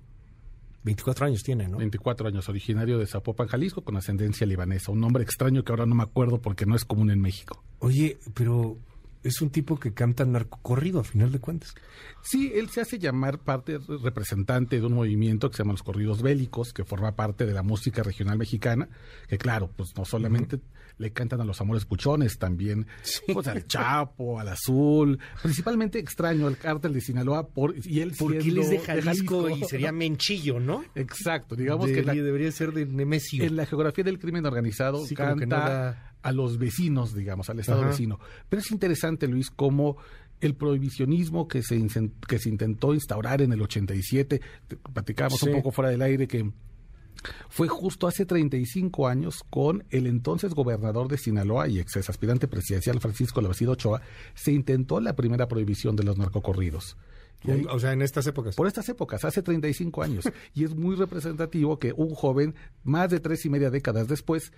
24 0.88 1.26
años 1.26 1.44
tiene, 1.44 1.68
¿no? 1.68 1.78
24 1.78 2.30
años, 2.30 2.48
originario 2.48 2.98
de 2.98 3.06
Zapopan, 3.06 3.48
Jalisco, 3.48 3.82
con 3.84 3.98
ascendencia 3.98 4.48
libanesa. 4.48 4.94
Un 4.94 5.02
nombre 5.02 5.22
extraño 5.22 5.64
que 5.64 5.74
ahora 5.74 5.86
no 5.86 5.96
me 5.96 6.04
acuerdo 6.04 6.40
porque 6.40 6.66
no 6.66 6.78
es 6.78 6.86
común 6.86 7.12
en 7.12 7.20
México. 7.20 7.62
Oye, 7.80 8.18
pero 8.34 8.78
es 9.28 9.42
un 9.42 9.50
tipo 9.50 9.80
que 9.80 9.94
canta 9.94 10.26
narcocorrido, 10.26 11.00
a 11.00 11.04
final 11.04 11.32
de 11.32 11.40
cuentas. 11.40 11.76
Sí, 12.22 12.52
él 12.56 12.70
se 12.70 12.82
hace 12.82 13.00
llamar 13.00 13.40
parte 13.40 13.80
representante 14.04 14.80
de 14.80 14.86
un 14.86 14.94
movimiento 14.94 15.50
que 15.50 15.58
se 15.58 15.64
llama 15.64 15.74
los 15.74 15.84
corridos 15.84 16.22
bélicos, 16.22 16.74
que 16.74 16.84
forma 16.84 17.16
parte 17.16 17.46
de 17.46 17.54
la 17.54 17.64
música 17.64 18.04
regional 18.04 18.38
mexicana, 18.38 18.90
que 19.28 19.38
claro, 19.38 19.72
pues 19.76 19.90
no 19.98 20.06
solamente 20.06 20.60
le 20.98 21.12
cantan 21.12 21.42
a 21.42 21.46
los 21.46 21.62
amores 21.62 21.86
puchones, 21.86 22.38
también 22.38 22.88
pues, 23.32 23.48
al 23.48 23.68
Chapo, 23.68 24.40
al 24.40 24.48
Azul, 24.48 25.20
principalmente 25.42 26.00
extraño 26.00 26.48
al 26.48 26.58
cártel 26.58 26.94
de 26.94 27.02
Sinaloa 27.02 27.48
por 27.50 27.76
y 27.86 28.00
él 28.00 28.14
porque 28.18 28.40
él 28.40 28.58
es 28.58 28.70
de 28.70 28.80
Jalisco, 28.80 29.50
y 29.50 29.64
sería 29.66 29.92
Menchillo, 29.92 30.60
¿no? 30.60 30.84
Exacto, 30.96 31.56
digamos 31.56 31.88
que 31.92 32.02
debería 32.02 32.52
ser 32.52 32.74
de 32.74 32.86
Nemesio. 32.86 33.44
En 33.44 33.56
la 33.56 33.66
geografía 33.66 34.04
del 34.04 34.20
crimen 34.20 34.46
organizado 34.46 35.04
canta 35.16 36.07
a 36.28 36.34
los 36.34 36.58
vecinos, 36.58 37.16
digamos, 37.16 37.50
al 37.50 37.60
estado 37.60 37.86
vecino. 37.86 38.20
Pero 38.50 38.60
es 38.60 38.70
interesante, 38.72 39.30
Luis, 39.30 39.50
cómo 39.50 39.96
el 40.42 40.56
prohibicionismo 40.56 41.48
que 41.48 41.64
se, 41.64 41.82
que 42.28 42.38
se 42.38 42.50
intentó 42.50 42.94
instaurar 42.94 43.42
en 43.42 43.54
el 43.54 43.62
87, 43.62 44.42
platicábamos 44.94 45.42
un 45.44 45.54
poco 45.54 45.72
fuera 45.72 45.90
del 45.90 46.02
aire 46.02 46.28
que 46.28 46.52
fue 47.48 47.70
justo 47.70 48.08
hace 48.08 48.26
35 48.26 49.08
años 49.08 49.46
con 49.50 49.86
el 49.90 50.06
entonces 50.06 50.54
gobernador 50.54 51.08
de 51.08 51.18
Sinaloa 51.18 51.70
y 51.70 51.80
ex 51.80 52.10
aspirante 52.10 52.50
presidencial 52.50 53.00
Francisco 53.00 53.40
Labacido 53.40 53.72
Ochoa, 53.72 54.02
se 54.36 54.52
intentó 54.52 55.00
la 55.00 55.16
primera 55.16 55.48
prohibición 55.48 55.96
de 55.96 56.04
los 56.04 56.18
narcocorridos. 56.18 56.98
O 57.70 57.80
sea, 57.80 57.94
en 57.94 58.02
estas 58.02 58.28
épocas. 58.28 58.56
Por 58.56 58.68
estas 58.68 58.90
épocas, 58.90 59.24
hace 59.26 59.42
35 59.42 60.04
años. 60.04 60.26
y 60.54 60.64
es 60.64 60.76
muy 60.76 60.96
representativo 60.96 61.80
que 61.80 61.94
un 61.96 62.14
joven, 62.14 62.56
más 62.84 63.10
de 63.10 63.20
tres 63.20 63.46
y 63.46 63.50
media 63.50 63.70
décadas 63.70 64.08
después, 64.08 64.52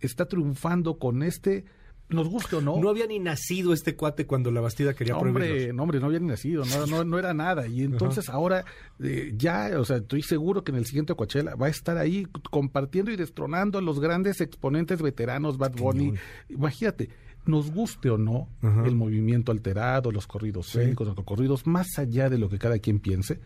está 0.00 0.26
triunfando 0.26 0.98
con 0.98 1.22
este 1.22 1.64
nos 2.08 2.28
guste 2.28 2.56
o 2.56 2.60
no. 2.60 2.78
No 2.78 2.88
había 2.88 3.06
ni 3.06 3.18
nacido 3.18 3.72
este 3.72 3.96
cuate 3.96 4.26
cuando 4.26 4.52
la 4.52 4.60
Bastida 4.60 4.94
quería 4.94 5.14
no, 5.14 5.20
hombre, 5.20 5.72
no, 5.72 5.82
hombre, 5.82 5.98
no 5.98 6.06
había 6.06 6.20
ni 6.20 6.28
nacido, 6.28 6.62
no, 6.64 7.04
no, 7.04 7.18
era 7.18 7.34
nada. 7.34 7.66
Y 7.66 7.82
entonces 7.82 8.28
ahora 8.28 8.64
eh, 9.02 9.32
ya, 9.36 9.72
o 9.76 9.84
sea, 9.84 9.96
estoy 9.96 10.22
seguro 10.22 10.62
que 10.62 10.70
en 10.70 10.78
el 10.78 10.86
siguiente 10.86 11.14
Coachella 11.14 11.56
va 11.56 11.66
a 11.66 11.70
estar 11.70 11.98
ahí 11.98 12.26
compartiendo 12.50 13.10
y 13.10 13.16
destronando 13.16 13.78
a 13.78 13.82
los 13.82 13.98
grandes 13.98 14.40
exponentes 14.40 15.02
veteranos, 15.02 15.58
Bad 15.58 15.72
Bunny. 15.72 16.14
Imagínate, 16.48 17.10
nos 17.46 17.70
guste 17.70 18.10
o 18.10 18.18
no 18.18 18.48
el 18.62 18.94
movimiento 18.94 19.52
alterado, 19.52 20.10
los 20.10 20.26
corridos 20.26 20.68
sí. 20.68 20.94
los 20.98 21.24
corridos, 21.24 21.66
más 21.66 21.98
allá 21.98 22.28
de 22.28 22.38
lo 22.38 22.48
que 22.48 22.58
cada 22.58 22.78
quien 22.78 23.00
piense, 23.00 23.40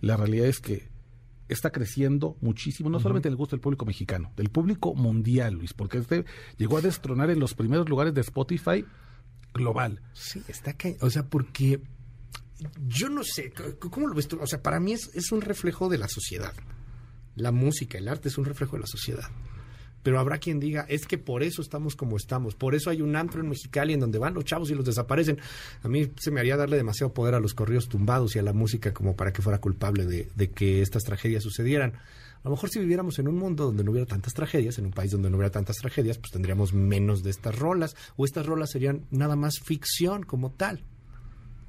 la 0.00 0.16
realidad 0.16 0.46
es 0.46 0.60
que 0.60 0.88
está 1.48 1.70
creciendo 1.70 2.36
muchísimo, 2.40 2.88
no 2.88 3.00
solamente 3.00 3.28
el 3.28 3.36
gusto 3.36 3.56
del 3.56 3.60
público 3.60 3.84
mexicano, 3.84 4.32
del 4.36 4.50
público 4.50 4.94
mundial, 4.94 5.54
Luis, 5.54 5.74
porque 5.74 5.98
este 5.98 6.24
llegó 6.56 6.78
a 6.78 6.80
destronar 6.80 7.30
en 7.30 7.38
los 7.38 7.54
primeros 7.54 7.88
lugares 7.88 8.14
de 8.14 8.22
Spotify 8.22 8.84
global. 9.52 10.00
Sí, 10.12 10.42
está 10.48 10.72
que, 10.74 10.96
o 11.00 11.10
sea, 11.10 11.28
porque 11.28 11.80
yo 12.86 13.08
no 13.08 13.22
sé, 13.24 13.52
¿cómo 13.78 14.06
lo 14.06 14.14
ves 14.14 14.28
tú? 14.28 14.38
O 14.40 14.46
sea, 14.46 14.62
para 14.62 14.80
mí 14.80 14.92
es, 14.92 15.10
es 15.14 15.32
un 15.32 15.42
reflejo 15.42 15.88
de 15.88 15.98
la 15.98 16.08
sociedad. 16.08 16.54
La 17.36 17.52
música, 17.52 17.98
el 17.98 18.08
arte 18.08 18.28
es 18.28 18.38
un 18.38 18.44
reflejo 18.44 18.76
de 18.76 18.80
la 18.80 18.86
sociedad 18.86 19.28
pero 20.04 20.20
habrá 20.20 20.38
quien 20.38 20.60
diga, 20.60 20.86
es 20.88 21.06
que 21.06 21.18
por 21.18 21.42
eso 21.42 21.62
estamos 21.62 21.96
como 21.96 22.16
estamos, 22.16 22.54
por 22.54 22.76
eso 22.76 22.90
hay 22.90 23.02
un 23.02 23.16
antro 23.16 23.40
en 23.40 23.48
Mexicali 23.48 23.94
en 23.94 24.00
donde 24.00 24.18
van 24.18 24.34
los 24.34 24.44
chavos 24.44 24.70
y 24.70 24.74
los 24.74 24.84
desaparecen. 24.84 25.38
A 25.82 25.88
mí 25.88 26.12
se 26.20 26.30
me 26.30 26.38
haría 26.38 26.56
darle 26.56 26.76
demasiado 26.76 27.12
poder 27.12 27.34
a 27.34 27.40
los 27.40 27.54
corridos 27.54 27.88
tumbados 27.88 28.36
y 28.36 28.38
a 28.38 28.42
la 28.42 28.52
música 28.52 28.94
como 28.94 29.16
para 29.16 29.32
que 29.32 29.42
fuera 29.42 29.60
culpable 29.60 30.04
de, 30.04 30.28
de 30.36 30.50
que 30.50 30.82
estas 30.82 31.02
tragedias 31.02 31.42
sucedieran. 31.42 31.94
A 31.94 32.48
lo 32.48 32.50
mejor 32.50 32.68
si 32.68 32.78
viviéramos 32.78 33.18
en 33.18 33.26
un 33.26 33.38
mundo 33.38 33.64
donde 33.64 33.82
no 33.82 33.90
hubiera 33.90 34.06
tantas 34.06 34.34
tragedias, 34.34 34.78
en 34.78 34.84
un 34.84 34.92
país 34.92 35.10
donde 35.10 35.30
no 35.30 35.38
hubiera 35.38 35.50
tantas 35.50 35.76
tragedias, 35.76 36.18
pues 36.18 36.30
tendríamos 36.30 36.74
menos 36.74 37.22
de 37.22 37.30
estas 37.30 37.58
rolas, 37.58 37.96
o 38.16 38.26
estas 38.26 38.44
rolas 38.44 38.70
serían 38.70 39.06
nada 39.10 39.34
más 39.34 39.60
ficción 39.60 40.24
como 40.24 40.52
tal. 40.52 40.84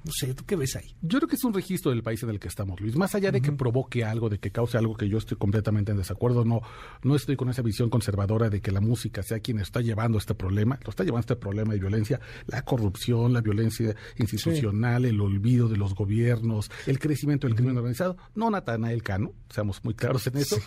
No 0.05 0.11
sé, 0.11 0.35
¿tú 0.35 0.45
qué 0.45 0.55
ves 0.55 0.75
ahí? 0.75 0.95
Yo 1.01 1.17
creo 1.17 1.27
que 1.27 1.35
es 1.35 1.43
un 1.43 1.51
registro 1.51 1.89
del 1.89 2.03
país 2.03 2.21
en 2.21 2.29
el 2.29 2.39
que 2.39 2.47
estamos, 2.47 2.79
Luis. 2.79 2.95
Más 2.95 3.15
allá 3.15 3.31
de 3.31 3.41
que 3.41 3.51
provoque 3.51 4.05
algo, 4.05 4.29
de 4.29 4.37
que 4.37 4.51
cause 4.51 4.77
algo 4.77 4.95
que 4.95 5.09
yo 5.09 5.17
estoy 5.17 5.35
completamente 5.35 5.91
en 5.91 5.97
desacuerdo, 5.97 6.45
no, 6.45 6.61
no 7.01 7.15
estoy 7.15 7.35
con 7.35 7.49
esa 7.49 7.63
visión 7.63 7.89
conservadora 7.89 8.51
de 8.51 8.61
que 8.61 8.71
la 8.71 8.81
música 8.81 9.23
sea 9.23 9.39
quien 9.39 9.59
está 9.59 9.81
llevando 9.81 10.19
este 10.19 10.35
problema, 10.35 10.77
lo 10.83 10.91
está 10.91 11.03
llevando 11.03 11.21
este 11.21 11.35
problema 11.35 11.73
de 11.73 11.79
violencia, 11.79 12.19
la 12.45 12.61
corrupción, 12.61 13.33
la 13.33 13.41
violencia 13.41 13.95
institucional, 14.17 15.05
el 15.05 15.19
olvido 15.19 15.67
de 15.69 15.77
los 15.77 15.95
gobiernos, 15.95 16.69
el 16.85 16.99
crecimiento 16.99 17.47
del 17.47 17.55
crimen 17.55 17.75
organizado. 17.75 18.15
No 18.35 18.51
Natanael 18.51 19.01
Cano, 19.01 19.33
seamos 19.49 19.83
muy 19.83 19.95
claros 19.95 20.27
en 20.27 20.37
eso. 20.37 20.57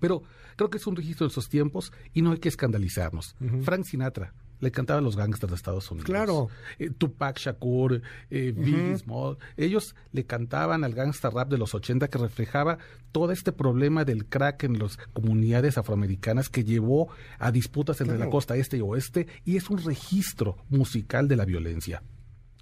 Pero 0.00 0.22
creo 0.56 0.70
que 0.70 0.78
es 0.78 0.86
un 0.86 0.96
registro 0.96 1.26
de 1.26 1.30
esos 1.30 1.50
tiempos 1.50 1.92
y 2.14 2.22
no 2.22 2.32
hay 2.32 2.38
que 2.38 2.48
escandalizarnos. 2.48 3.36
Frank 3.62 3.84
Sinatra, 3.84 4.32
le 4.62 4.70
cantaba 4.70 5.00
a 5.00 5.02
los 5.02 5.16
gangsters 5.16 5.50
de 5.50 5.56
Estados 5.56 5.90
Unidos. 5.90 6.06
Claro. 6.06 6.48
Eh, 6.78 6.90
Tupac 6.96 7.36
Shakur, 7.38 8.00
eh, 8.30 8.54
Biggie 8.56 8.96
Small, 8.96 9.36
ellos 9.56 9.96
le 10.12 10.24
cantaban 10.24 10.84
al 10.84 10.94
gangster 10.94 11.32
rap 11.32 11.50
de 11.50 11.58
los 11.58 11.74
80 11.74 12.06
que 12.08 12.18
reflejaba 12.18 12.78
todo 13.10 13.32
este 13.32 13.50
problema 13.50 14.04
del 14.04 14.24
crack 14.26 14.62
en 14.62 14.78
las 14.78 14.98
comunidades 15.12 15.78
afroamericanas 15.78 16.48
que 16.48 16.62
llevó 16.62 17.08
a 17.40 17.50
disputas 17.50 18.00
entre 18.00 18.18
la 18.18 18.30
costa 18.30 18.56
este 18.56 18.76
y 18.76 18.80
oeste 18.80 19.26
y 19.44 19.56
es 19.56 19.68
un 19.68 19.78
registro 19.78 20.56
musical 20.70 21.26
de 21.26 21.36
la 21.36 21.44
violencia. 21.44 22.04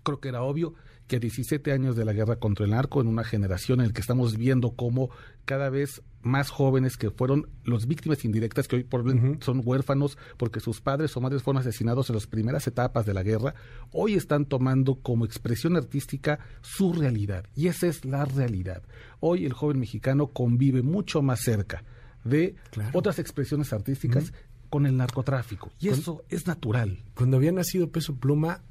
Creo 0.03 0.21
que 0.21 0.31
era 0.31 0.43
obvio 0.43 0.75
que 1.11 1.17
a 1.17 1.19
17 1.19 1.73
años 1.73 1.97
de 1.97 2.05
la 2.05 2.13
guerra 2.13 2.37
contra 2.37 2.65
el 2.65 2.71
narco, 2.71 3.01
en 3.01 3.09
una 3.09 3.25
generación 3.25 3.81
en 3.81 3.89
la 3.89 3.93
que 3.93 4.01
estamos 4.01 4.37
viendo 4.37 4.77
cómo 4.77 5.11
cada 5.45 5.69
vez 5.69 6.03
más 6.23 6.51
jóvenes 6.51 6.97
que 6.97 7.11
fueron 7.11 7.49
los 7.65 7.89
víctimas 7.89 8.25
indirectas, 8.25 8.69
que 8.69 8.77
hoy 8.77 8.85
por, 8.85 9.05
son 9.43 9.61
huérfanos 9.65 10.17
porque 10.37 10.61
sus 10.61 10.81
padres 10.81 11.17
o 11.17 11.21
madres 11.21 11.43
fueron 11.43 11.61
asesinados 11.61 12.11
en 12.11 12.15
las 12.15 12.29
primeras 12.29 12.69
etapas 12.69 13.07
de 13.07 13.15
la 13.15 13.25
guerra, 13.25 13.57
hoy 13.91 14.15
están 14.15 14.45
tomando 14.45 15.01
como 15.01 15.25
expresión 15.25 15.77
artística 15.77 16.39
su 16.61 16.93
realidad. 16.93 17.45
Y 17.57 17.67
esa 17.67 17.89
es 17.89 18.05
la 18.05 18.25
realidad. 18.25 18.85
Hoy 19.19 19.47
el 19.47 19.53
joven 19.53 19.81
mexicano 19.81 20.29
convive 20.29 20.83
mucho 20.83 21.23
más 21.23 21.41
cerca 21.41 21.83
de 22.23 22.55
otras 22.93 23.19
expresiones 23.19 23.73
artísticas 23.73 24.33
con 24.69 24.87
el 24.87 24.97
narcotráfico. 24.97 25.73
Y 25.81 25.89
eso 25.89 26.23
es 26.29 26.47
natural. 26.47 27.03
Cuando 27.17 27.37
había 27.37 27.51
nacido 27.51 27.91
Peso 27.91 28.15
Pluma, 28.15 28.63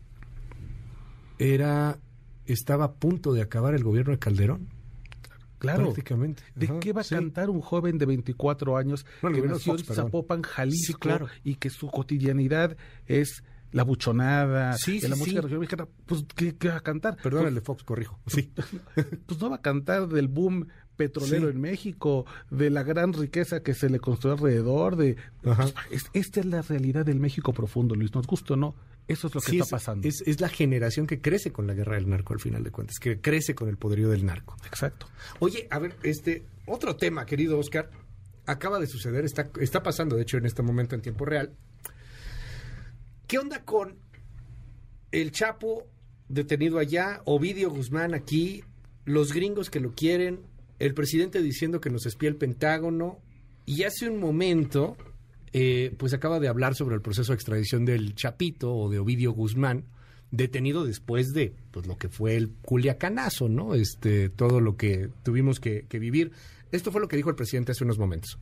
era 1.37 1.99
estaba 2.53 2.85
a 2.85 2.93
punto 2.93 3.33
de 3.33 3.41
acabar 3.41 3.75
el 3.75 3.83
gobierno 3.83 4.11
de 4.11 4.19
Calderón. 4.19 4.67
Claro. 5.59 5.83
Prácticamente. 5.83 6.43
¿De 6.55 6.79
qué 6.79 6.93
va 6.93 7.01
a 7.01 7.05
cantar 7.05 7.49
un 7.49 7.61
joven 7.61 7.97
de 7.97 8.05
24 8.05 8.77
años 8.77 9.05
que 9.21 9.41
nació 9.41 9.73
en 9.73 9.83
Zapopan, 9.83 10.41
Jalisco, 10.41 11.27
y 11.43 11.55
que 11.55 11.69
su 11.69 11.89
cotidianidad 11.89 12.77
es 13.05 13.43
la 13.71 13.83
buchonada, 13.83 14.73
sí, 14.77 15.01
la 15.01 15.15
música 15.15 15.41
regional 15.41 15.59
mexicana? 15.59 15.87
Pues, 16.05 16.25
¿qué, 16.33 16.69
va 16.69 16.77
a 16.77 16.81
cantar? 16.81 17.17
Perdón, 17.17 17.41
pues, 17.41 17.49
el 17.49 17.55
de 17.55 17.61
Fox, 17.61 17.83
corrijo. 17.83 18.19
Sí. 18.27 18.53
pues 19.25 19.39
no 19.39 19.49
va 19.49 19.57
a 19.57 19.61
cantar 19.61 20.07
del 20.07 20.29
boom 20.29 20.67
petrolero 20.95 21.49
en 21.49 21.61
México, 21.61 22.25
de 22.49 22.69
la 22.69 22.83
gran 22.83 23.13
riqueza 23.13 23.61
que 23.61 23.73
se 23.73 23.89
le 23.89 23.99
construyó 23.99 24.35
alrededor, 24.35 24.95
de... 24.95 25.17
Pues, 25.41 26.09
esta 26.13 26.39
es 26.39 26.45
la 26.45 26.61
realidad 26.61 27.05
del 27.05 27.19
México 27.19 27.53
profundo, 27.53 27.95
Luis, 27.95 28.13
nos 28.13 28.27
gusta 28.27 28.53
o 28.53 28.57
no. 28.57 28.75
Eso 29.09 29.27
es 29.27 29.33
lo 29.33 29.41
que 29.41 29.57
está 29.57 29.65
pasando. 29.65 30.07
Es, 30.07 30.39
la 30.39 30.49
generación 30.49 31.07
que 31.07 31.19
crece 31.19 31.51
con 31.51 31.65
la 31.65 31.73
guerra 31.73 31.95
del 31.95 32.07
narco, 32.07 32.33
al 32.33 32.39
final 32.39 32.63
de 32.63 32.69
cuentas, 32.69 32.99
que 32.99 33.19
crece 33.19 33.55
con 33.55 33.67
el 33.67 33.75
poderío 33.75 34.09
del 34.09 34.23
narco. 34.23 34.55
Exacto. 34.67 35.07
Oye, 35.39 35.67
a 35.71 35.79
ver, 35.79 35.95
este 36.03 36.45
otro 36.67 36.95
tema, 36.95 37.25
querido 37.25 37.57
Oscar, 37.57 37.89
acaba 38.45 38.79
de 38.79 38.85
suceder, 38.85 39.25
está, 39.25 39.49
está 39.59 39.81
pasando, 39.81 40.15
de 40.15 40.21
hecho, 40.21 40.37
en 40.37 40.45
este 40.45 40.61
momento 40.61 40.93
en 40.93 41.01
tiempo 41.01 41.25
real. 41.25 41.55
¿Qué 43.25 43.39
onda 43.39 43.65
con 43.65 43.97
el 45.11 45.31
Chapo 45.31 45.87
detenido 46.27 46.77
allá, 46.77 47.23
Ovidio 47.25 47.71
Guzmán 47.71 48.13
aquí, 48.13 48.63
los 49.05 49.33
gringos 49.33 49.71
que 49.71 49.79
lo 49.79 49.93
quieren, 49.93 50.41
el 50.77 50.93
presidente 50.93 51.41
diciendo 51.41 51.81
que 51.81 51.89
nos 51.89 52.05
espía 52.05 52.29
el 52.29 52.35
Pentágono, 52.35 53.23
y 53.65 53.83
hace 53.83 54.07
un 54.07 54.19
momento 54.19 54.97
eh, 55.53 55.93
pues 55.97 56.13
acaba 56.13 56.39
de 56.39 56.47
hablar 56.47 56.75
sobre 56.75 56.95
el 56.95 57.01
proceso 57.01 57.31
de 57.31 57.35
extradición 57.35 57.85
del 57.85 58.15
Chapito 58.15 58.73
o 58.73 58.89
de 58.89 58.99
Ovidio 58.99 59.31
Guzmán, 59.31 59.85
detenido 60.31 60.85
después 60.85 61.33
de 61.33 61.55
pues 61.71 61.87
lo 61.87 61.97
que 61.97 62.09
fue 62.09 62.35
el 62.35 62.51
culiacanazo, 62.61 63.49
¿no? 63.49 63.73
Este, 63.73 64.29
todo 64.29 64.59
lo 64.59 64.77
que 64.77 65.09
tuvimos 65.23 65.59
que, 65.59 65.85
vivir. 65.91 66.31
Esto 66.71 66.91
fue 66.91 67.01
lo 67.01 67.07
que 67.07 67.17
dijo 67.17 67.29
el 67.29 67.35
presidente 67.35 67.71
hace 67.71 67.83
unos 67.83 67.97
momentos. 67.97 68.37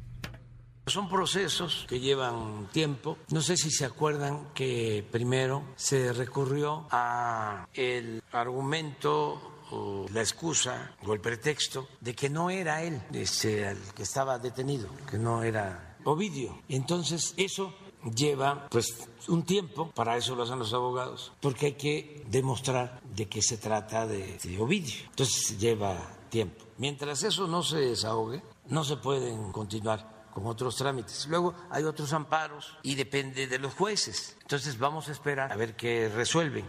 Son 0.87 1.09
procesos 1.09 1.85
que 1.89 1.99
llevan 1.99 2.67
tiempo. 2.71 3.17
No 3.31 3.41
sé 3.41 3.57
si 3.57 3.71
se 3.71 3.85
acuerdan 3.85 4.47
que 4.53 5.05
primero 5.11 5.63
se 5.75 6.13
recurrió 6.13 6.87
a 6.91 7.67
el 7.73 8.21
argumento 8.31 9.57
o 9.71 10.05
la 10.13 10.21
excusa 10.21 10.95
o 11.05 11.13
el 11.13 11.19
pretexto 11.19 11.89
de 11.99 12.13
que 12.13 12.29
no 12.29 12.49
era 12.49 12.83
él 12.83 13.01
este, 13.13 13.67
el 13.67 13.77
que 13.95 14.03
estaba 14.03 14.39
detenido, 14.39 14.89
que 15.09 15.17
no 15.17 15.43
era 15.43 15.86
Ovidio. 16.07 16.57
Entonces, 16.69 17.33
eso 17.35 17.73
lleva 18.15 18.69
pues 18.69 19.09
un 19.27 19.43
tiempo, 19.43 19.91
para 19.91 20.15
eso 20.15 20.35
lo 20.35 20.43
hacen 20.43 20.57
los 20.57 20.73
abogados, 20.73 21.33
porque 21.41 21.65
hay 21.65 21.73
que 21.73 22.23
demostrar 22.29 23.01
de 23.13 23.27
que 23.27 23.41
se 23.41 23.57
trata 23.57 24.07
de, 24.07 24.37
Ovidio. 24.57 25.03
Entonces 25.09 25.59
lleva 25.59 25.97
tiempo. 26.29 26.63
Mientras 26.77 27.23
eso 27.23 27.45
no 27.45 27.61
se 27.61 27.79
desahogue, 27.79 28.41
no 28.69 28.85
se 28.85 28.95
pueden 28.95 29.51
continuar 29.51 30.29
con 30.33 30.45
otros 30.45 30.77
trámites. 30.77 31.27
Luego 31.29 31.53
hay 31.69 31.83
otros 31.83 32.13
amparos 32.13 32.77
y 32.83 32.95
depende 32.95 33.47
de 33.47 33.59
los 33.59 33.73
jueces. 33.73 34.37
Entonces 34.43 34.79
vamos 34.79 35.09
a 35.09 35.11
esperar 35.11 35.51
a 35.51 35.57
ver 35.57 35.75
qué 35.75 36.07
resuelven. 36.07 36.65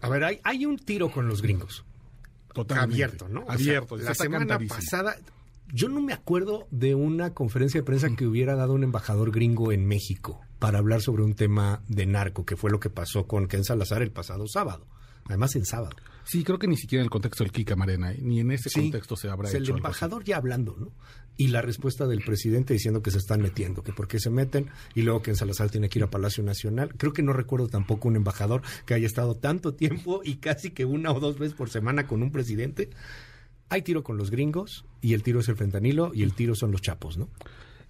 A 0.00 0.08
ver, 0.08 0.24
hay, 0.24 0.40
hay 0.42 0.66
un 0.66 0.78
tiro 0.78 1.12
con 1.12 1.28
los 1.28 1.42
gringos. 1.42 1.84
Totalmente. 2.52 2.94
Abierto, 2.94 3.28
¿no? 3.28 3.44
Abierto. 3.46 3.96
la 3.96 4.14
semana 4.14 4.58
pasada 4.58 5.16
yo 5.72 5.88
no 5.88 6.00
me 6.00 6.12
acuerdo 6.12 6.66
de 6.70 6.94
una 6.94 7.34
conferencia 7.34 7.80
de 7.80 7.84
prensa 7.84 8.14
que 8.16 8.26
hubiera 8.26 8.54
dado 8.54 8.74
un 8.74 8.84
embajador 8.84 9.30
gringo 9.30 9.72
en 9.72 9.86
México 9.86 10.40
para 10.58 10.78
hablar 10.78 11.02
sobre 11.02 11.22
un 11.22 11.34
tema 11.34 11.82
de 11.88 12.06
narco, 12.06 12.44
que 12.44 12.56
fue 12.56 12.70
lo 12.70 12.80
que 12.80 12.90
pasó 12.90 13.26
con 13.26 13.48
Ken 13.48 13.64
Salazar 13.64 14.02
el 14.02 14.12
pasado 14.12 14.46
sábado. 14.46 14.86
Además, 15.28 15.56
en 15.56 15.64
sábado. 15.64 15.96
Sí, 16.24 16.44
creo 16.44 16.58
que 16.58 16.68
ni 16.68 16.76
siquiera 16.76 17.02
en 17.02 17.06
el 17.06 17.10
contexto 17.10 17.44
del 17.44 17.52
Kika 17.52 17.76
Marena, 17.76 18.12
¿eh? 18.12 18.18
ni 18.20 18.40
en 18.40 18.50
ese 18.52 18.70
contexto 18.70 19.16
se 19.16 19.28
habrá 19.28 19.48
hecho. 19.48 19.58
El 19.58 19.78
embajador 19.78 20.24
ya 20.24 20.36
hablando, 20.36 20.76
¿no? 20.78 20.92
Y 21.36 21.48
la 21.48 21.62
respuesta 21.62 22.06
del 22.06 22.24
presidente 22.24 22.72
diciendo 22.72 23.02
que 23.02 23.10
se 23.10 23.18
están 23.18 23.42
metiendo, 23.42 23.82
que 23.82 23.92
por 23.92 24.08
qué 24.08 24.18
se 24.18 24.30
meten, 24.30 24.70
y 24.94 25.02
luego 25.02 25.22
que 25.22 25.30
en 25.30 25.36
Salazar 25.36 25.68
tiene 25.68 25.88
que 25.88 25.98
ir 25.98 26.04
a 26.04 26.10
Palacio 26.10 26.42
Nacional. 26.42 26.94
Creo 26.96 27.12
que 27.12 27.22
no 27.22 27.32
recuerdo 27.32 27.68
tampoco 27.68 28.08
un 28.08 28.16
embajador 28.16 28.62
que 28.86 28.94
haya 28.94 29.06
estado 29.06 29.34
tanto 29.34 29.74
tiempo 29.74 30.22
y 30.24 30.36
casi 30.36 30.70
que 30.70 30.84
una 30.84 31.12
o 31.12 31.20
dos 31.20 31.38
veces 31.38 31.54
por 31.54 31.70
semana 31.70 32.06
con 32.06 32.22
un 32.22 32.32
presidente 32.32 32.90
hay 33.68 33.82
tiro 33.82 34.02
con 34.02 34.16
los 34.16 34.30
gringos 34.30 34.84
y 35.00 35.14
el 35.14 35.22
tiro 35.22 35.40
es 35.40 35.48
el 35.48 35.56
fentanilo 35.56 36.12
y 36.14 36.22
el 36.22 36.34
tiro 36.34 36.54
son 36.54 36.72
los 36.72 36.82
chapos, 36.82 37.18
¿no? 37.18 37.28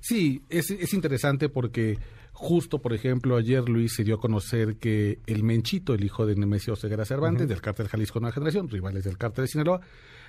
Sí, 0.00 0.42
es, 0.48 0.70
es 0.70 0.94
interesante 0.94 1.48
porque 1.48 1.98
justo, 2.32 2.80
por 2.80 2.92
ejemplo, 2.92 3.36
ayer 3.36 3.68
Luis 3.68 3.94
se 3.94 4.04
dio 4.04 4.16
a 4.16 4.20
conocer 4.20 4.76
que 4.76 5.20
el 5.26 5.42
Menchito, 5.42 5.94
el 5.94 6.04
hijo 6.04 6.26
de 6.26 6.36
Nemesio 6.36 6.76
Ceguera 6.76 7.04
Cervantes, 7.04 7.48
del 7.48 7.62
cártel 7.62 7.88
Jalisco 7.88 8.20
Nueva 8.20 8.34
Generación, 8.34 8.68
rivales 8.68 9.04
del 9.04 9.16
cártel 9.16 9.44
de 9.44 9.48
Sinaloa, 9.48 9.80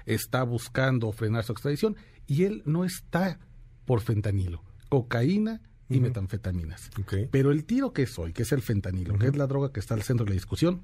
está 0.06 0.44
buscando 0.44 1.12
frenar 1.12 1.44
su 1.44 1.52
extradición 1.52 1.98
y 2.26 2.46
él 2.46 2.64
no 2.66 2.86
está 2.86 3.40
por 3.86 4.02
fentanilo, 4.02 4.64
cocaína 4.90 5.62
y 5.90 6.00
metanfetaminas. 6.00 6.90
Pero 7.30 7.52
el 7.52 7.66
tiro 7.66 7.94
que 7.94 8.04
es 8.04 8.18
hoy, 8.18 8.34
que 8.34 8.44
es 8.44 8.52
el 8.52 8.62
fentanilo, 8.62 9.18
que 9.18 9.28
es 9.28 9.36
la 9.36 9.48
droga 9.48 9.72
que 9.72 9.80
está 9.80 9.94
al 9.94 10.04
centro 10.04 10.26
de 10.26 10.32
la 10.32 10.36
discusión, 10.36 10.84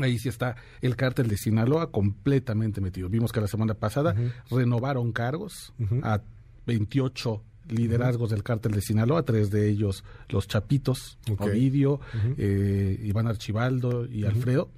Ahí 0.00 0.18
sí 0.18 0.28
está 0.28 0.56
el 0.82 0.96
cártel 0.96 1.28
de 1.28 1.36
Sinaloa 1.36 1.90
completamente 1.90 2.80
metido. 2.80 3.08
Vimos 3.08 3.32
que 3.32 3.40
la 3.40 3.48
semana 3.48 3.74
pasada 3.74 4.14
renovaron 4.50 5.12
cargos 5.12 5.72
a 6.02 6.20
28 6.66 7.42
liderazgos 7.68 8.30
del 8.30 8.42
cártel 8.42 8.72
de 8.72 8.80
Sinaloa, 8.80 9.24
tres 9.24 9.50
de 9.50 9.68
ellos 9.68 10.04
los 10.28 10.46
Chapitos, 10.46 11.18
Ovidio, 11.38 12.00
eh, 12.36 12.98
Iván 13.02 13.26
Archibaldo 13.26 14.06
y 14.06 14.24
Alfredo. 14.24 14.70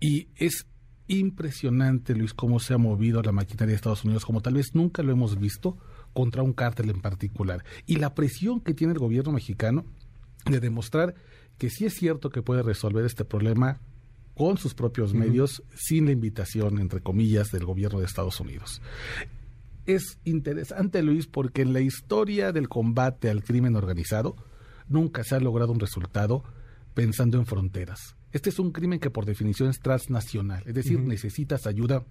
Y 0.00 0.28
es 0.36 0.66
impresionante, 1.08 2.14
Luis, 2.14 2.32
cómo 2.32 2.58
se 2.58 2.74
ha 2.74 2.78
movido 2.78 3.22
la 3.22 3.32
maquinaria 3.32 3.72
de 3.72 3.76
Estados 3.76 4.04
Unidos, 4.04 4.24
como 4.24 4.40
tal 4.40 4.54
vez 4.54 4.74
nunca 4.74 5.02
lo 5.02 5.12
hemos 5.12 5.38
visto 5.38 5.76
contra 6.12 6.42
un 6.42 6.52
cártel 6.52 6.90
en 6.90 7.00
particular. 7.00 7.64
Y 7.86 7.96
la 7.96 8.14
presión 8.14 8.60
que 8.60 8.74
tiene 8.74 8.94
el 8.94 8.98
gobierno 8.98 9.32
mexicano 9.32 9.84
de 10.46 10.60
demostrar 10.60 11.14
que 11.58 11.70
sí 11.70 11.84
es 11.84 11.94
cierto 11.94 12.30
que 12.30 12.42
puede 12.42 12.62
resolver 12.62 13.04
este 13.04 13.24
problema 13.24 13.80
con 14.34 14.58
sus 14.58 14.74
propios 14.74 15.14
medios, 15.14 15.62
sin 15.74 16.06
la 16.06 16.12
invitación, 16.12 16.78
entre 16.78 17.00
comillas, 17.00 17.50
del 17.50 17.64
gobierno 17.64 18.00
de 18.00 18.06
Estados 18.06 18.40
Unidos. 18.40 18.80
Es 19.86 20.18
interesante, 20.24 21.02
Luis, 21.02 21.26
porque 21.26 21.62
en 21.62 21.72
la 21.72 21.80
historia 21.80 22.52
del 22.52 22.68
combate 22.68 23.30
al 23.30 23.42
crimen 23.42 23.76
organizado 23.76 24.36
nunca 24.88 25.24
se 25.24 25.34
ha 25.34 25.40
logrado 25.40 25.72
un 25.72 25.80
resultado 25.80 26.44
pensando 26.94 27.38
en 27.38 27.46
fronteras. 27.46 28.16
Este 28.32 28.50
es 28.50 28.58
un 28.58 28.72
crimen 28.72 29.00
que 29.00 29.10
por 29.10 29.26
definición 29.26 29.68
es 29.68 29.80
transnacional, 29.80 30.62
es 30.66 30.74
decir, 30.74 31.00
necesitas 31.00 31.66
ayuda 31.66 32.04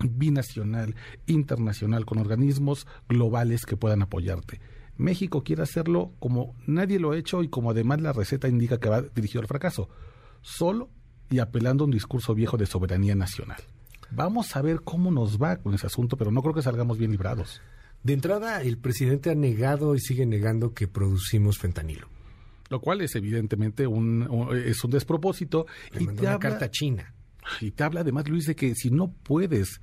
binacional, 0.00 0.94
internacional, 1.26 2.04
con 2.04 2.18
organismos 2.18 2.86
globales 3.08 3.64
que 3.64 3.76
puedan 3.76 4.02
apoyarte. 4.02 4.60
México 4.96 5.42
quiere 5.42 5.62
hacerlo 5.62 6.12
como 6.18 6.54
nadie 6.66 6.98
lo 6.98 7.12
ha 7.12 7.16
hecho 7.16 7.42
y 7.42 7.48
como 7.48 7.70
además 7.70 8.00
la 8.00 8.12
receta 8.12 8.48
indica 8.48 8.78
que 8.78 8.88
va 8.88 9.02
dirigido 9.02 9.40
al 9.40 9.48
fracaso, 9.48 9.88
solo 10.42 10.88
y 11.30 11.38
apelando 11.38 11.84
a 11.84 11.86
un 11.86 11.90
discurso 11.90 12.34
viejo 12.34 12.56
de 12.56 12.66
soberanía 12.66 13.14
nacional. 13.14 13.58
Vamos 14.10 14.54
a 14.56 14.62
ver 14.62 14.82
cómo 14.82 15.10
nos 15.10 15.42
va 15.42 15.56
con 15.56 15.74
ese 15.74 15.86
asunto, 15.86 16.16
pero 16.16 16.30
no 16.30 16.42
creo 16.42 16.54
que 16.54 16.62
salgamos 16.62 16.98
bien 16.98 17.10
librados. 17.10 17.60
De 18.02 18.12
entrada, 18.12 18.60
el 18.62 18.78
presidente 18.78 19.30
ha 19.30 19.34
negado 19.34 19.94
y 19.94 20.00
sigue 20.00 20.26
negando 20.26 20.74
que 20.74 20.86
producimos 20.86 21.58
fentanilo. 21.58 22.08
Lo 22.68 22.80
cual 22.80 23.00
es 23.00 23.14
evidentemente 23.14 23.86
un, 23.86 24.50
es 24.52 24.82
un 24.84 24.90
despropósito. 24.90 25.66
y 25.92 26.06
te 26.06 26.22
una 26.22 26.38
carta 26.38 26.70
china. 26.70 27.14
Y 27.60 27.72
te 27.72 27.84
habla 27.84 28.00
además, 28.00 28.28
Luis, 28.28 28.46
de 28.46 28.54
que 28.54 28.74
si 28.74 28.90
no 28.90 29.12
puedes 29.12 29.80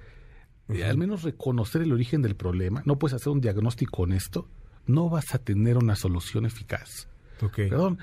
eh, 0.69 0.85
al 0.85 0.97
menos 0.97 1.23
reconocer 1.23 1.81
el 1.81 1.91
origen 1.91 2.21
del 2.21 2.35
problema, 2.35 2.81
no 2.85 2.97
puedes 2.97 3.15
hacer 3.15 3.29
un 3.29 3.41
diagnóstico 3.41 4.03
honesto, 4.03 4.47
no 4.85 5.09
vas 5.09 5.33
a 5.35 5.39
tener 5.39 5.77
una 5.77 5.95
solución 5.95 6.45
eficaz. 6.45 7.07
Perdón, 7.55 7.97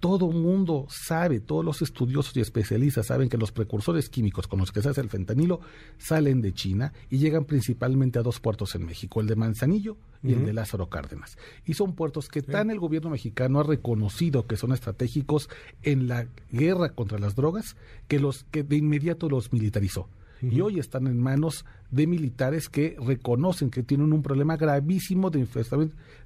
todo 0.00 0.30
mundo 0.30 0.86
sabe, 0.88 1.40
todos 1.40 1.64
los 1.64 1.82
estudiosos 1.82 2.36
y 2.36 2.40
especialistas 2.40 3.06
saben 3.06 3.28
que 3.28 3.36
los 3.36 3.52
precursores 3.52 4.08
químicos 4.08 4.46
con 4.46 4.60
los 4.60 4.70
que 4.70 4.80
se 4.80 4.88
hace 4.88 5.00
el 5.00 5.08
fentanilo 5.08 5.60
salen 5.98 6.40
de 6.40 6.52
China 6.52 6.92
y 7.10 7.18
llegan 7.18 7.44
principalmente 7.44 8.18
a 8.18 8.22
dos 8.22 8.38
puertos 8.38 8.74
en 8.74 8.86
México, 8.86 9.20
el 9.20 9.26
de 9.26 9.36
Manzanillo 9.36 9.96
y 10.22 10.32
el 10.32 10.44
de 10.44 10.52
Lázaro 10.52 10.88
Cárdenas. 10.88 11.36
Y 11.64 11.74
son 11.74 11.94
puertos 11.94 12.28
que 12.28 12.42
tan 12.42 12.70
el 12.70 12.78
gobierno 12.78 13.10
mexicano 13.10 13.60
ha 13.60 13.64
reconocido 13.64 14.46
que 14.46 14.56
son 14.56 14.72
estratégicos 14.72 15.48
en 15.82 16.08
la 16.08 16.26
guerra 16.50 16.90
contra 16.90 17.18
las 17.18 17.34
drogas 17.34 17.76
que 18.06 18.20
los 18.20 18.44
que 18.44 18.62
de 18.62 18.76
inmediato 18.76 19.28
los 19.28 19.52
militarizó. 19.52 20.08
Y 20.40 20.60
hoy 20.60 20.78
están 20.78 21.08
en 21.08 21.18
manos 21.18 21.64
de 21.90 22.06
militares 22.06 22.68
que 22.68 22.96
reconocen 23.04 23.70
que 23.70 23.82
tienen 23.82 24.12
un 24.12 24.22
problema 24.22 24.56
gravísimo 24.56 25.30
de 25.30 25.48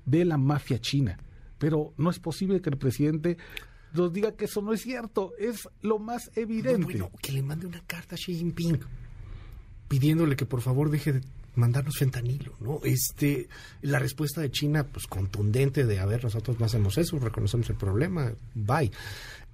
de 0.04 0.24
la 0.26 0.36
mafia 0.36 0.78
china 0.78 1.18
pero 1.62 1.94
no 1.96 2.10
es 2.10 2.18
posible 2.18 2.60
que 2.60 2.70
el 2.70 2.76
presidente 2.76 3.36
nos 3.94 4.12
diga 4.12 4.32
que 4.32 4.46
eso 4.46 4.60
no 4.62 4.72
es 4.72 4.80
cierto. 4.80 5.32
Es 5.38 5.68
lo 5.80 6.00
más 6.00 6.32
evidente. 6.34 6.82
bueno, 6.82 7.12
que 7.22 7.30
le 7.30 7.40
mande 7.40 7.68
una 7.68 7.80
carta 7.86 8.16
a 8.16 8.18
Xi 8.18 8.34
Jinping 8.34 8.80
pidiéndole 9.86 10.34
que 10.34 10.44
por 10.44 10.60
favor 10.60 10.90
deje 10.90 11.12
de 11.12 11.20
mandarnos 11.54 11.96
fentanilo, 11.96 12.56
¿no? 12.58 12.80
Este, 12.82 13.48
la 13.80 14.00
respuesta 14.00 14.40
de 14.40 14.50
China, 14.50 14.88
pues 14.88 15.06
contundente 15.06 15.86
de, 15.86 16.00
a 16.00 16.06
ver, 16.06 16.24
nosotros 16.24 16.58
no 16.58 16.66
hacemos 16.66 16.98
eso, 16.98 17.16
reconocemos 17.20 17.70
el 17.70 17.76
problema, 17.76 18.32
bye. 18.54 18.90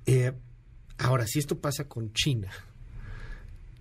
Eh, 0.07 0.33
ahora, 0.97 1.27
si 1.27 1.41
esto 1.41 1.59
pasa 1.59 1.85
con 1.85 2.15
China 2.15 2.49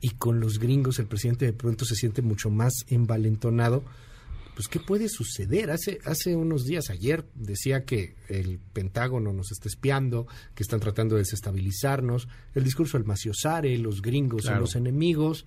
y 0.02 0.10
con 0.10 0.42
los 0.42 0.60
gringos, 0.60 1.00
el 1.00 1.08
presidente 1.08 1.46
de 1.46 1.54
pronto 1.54 1.86
se 1.86 1.96
siente 1.96 2.22
mucho 2.22 2.50
más 2.50 2.74
envalentonado, 2.90 3.86
pues 4.58 4.70
¿qué 4.70 4.80
puede 4.80 5.08
suceder? 5.08 5.70
Hace, 5.70 6.00
hace 6.04 6.36
unos 6.36 6.66
días, 6.66 6.90
ayer, 6.90 7.24
decía 7.36 7.86
que 7.86 8.16
el 8.28 8.58
Pentágono 8.58 9.32
nos 9.32 9.52
está 9.52 9.70
espiando, 9.70 10.26
que 10.56 10.64
están 10.64 10.80
tratando 10.80 11.14
de 11.14 11.22
desestabilizarnos, 11.22 12.28
el 12.56 12.64
discurso 12.64 12.98
del 12.98 13.06
maciosare, 13.06 13.78
los 13.78 14.02
gringos 14.02 14.46
son 14.46 14.60
los 14.60 14.76
enemigos. 14.76 15.46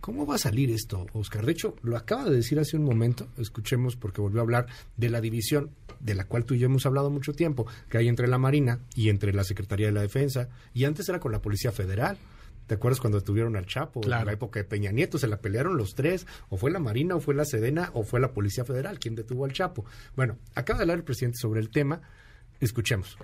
¿Cómo 0.00 0.26
va 0.26 0.36
a 0.36 0.38
salir 0.38 0.70
esto, 0.70 1.06
Oscar? 1.12 1.44
De 1.44 1.50
hecho, 1.50 1.74
lo 1.82 1.96
acaba 1.96 2.22
de 2.22 2.36
decir 2.36 2.60
hace 2.60 2.76
un 2.76 2.84
momento, 2.84 3.26
escuchemos 3.36 3.96
porque 3.96 4.20
volvió 4.20 4.38
a 4.38 4.44
hablar 4.44 4.66
de 4.96 5.10
la 5.10 5.20
división 5.20 5.72
de 5.98 6.14
la 6.14 6.28
cual 6.28 6.44
tú 6.44 6.54
y 6.54 6.60
yo 6.60 6.66
hemos 6.66 6.86
hablado 6.86 7.10
mucho 7.10 7.32
tiempo, 7.32 7.66
que 7.88 7.98
hay 7.98 8.06
entre 8.06 8.28
la 8.28 8.38
Marina 8.38 8.78
y 8.94 9.08
entre 9.08 9.32
la 9.32 9.42
Secretaría 9.42 9.86
de 9.86 9.92
la 9.92 10.02
Defensa, 10.02 10.50
y 10.72 10.84
antes 10.84 11.08
era 11.08 11.18
con 11.18 11.32
la 11.32 11.42
Policía 11.42 11.72
Federal. 11.72 12.16
¿Te 12.70 12.76
acuerdas 12.76 13.00
cuando 13.00 13.20
tuvieron 13.20 13.56
al 13.56 13.66
Chapo? 13.66 14.00
En 14.04 14.10
la 14.10 14.22
época 14.30 14.60
de 14.60 14.64
Peña 14.64 14.92
Nieto 14.92 15.18
se 15.18 15.26
la 15.26 15.40
pelearon 15.40 15.76
los 15.76 15.96
tres, 15.96 16.28
o 16.50 16.56
fue 16.56 16.70
la 16.70 16.78
Marina, 16.78 17.16
o 17.16 17.20
fue 17.20 17.34
la 17.34 17.44
Sedena, 17.44 17.90
o 17.94 18.04
fue 18.04 18.20
la 18.20 18.32
Policía 18.32 18.64
Federal 18.64 19.00
quien 19.00 19.16
detuvo 19.16 19.44
al 19.44 19.52
Chapo. 19.52 19.84
Bueno, 20.14 20.38
acaba 20.54 20.76
de 20.76 20.82
hablar 20.84 20.98
el 20.98 21.02
presidente 21.02 21.38
sobre 21.38 21.58
el 21.58 21.70
tema. 21.70 22.00
Escuchemos. 22.60 23.18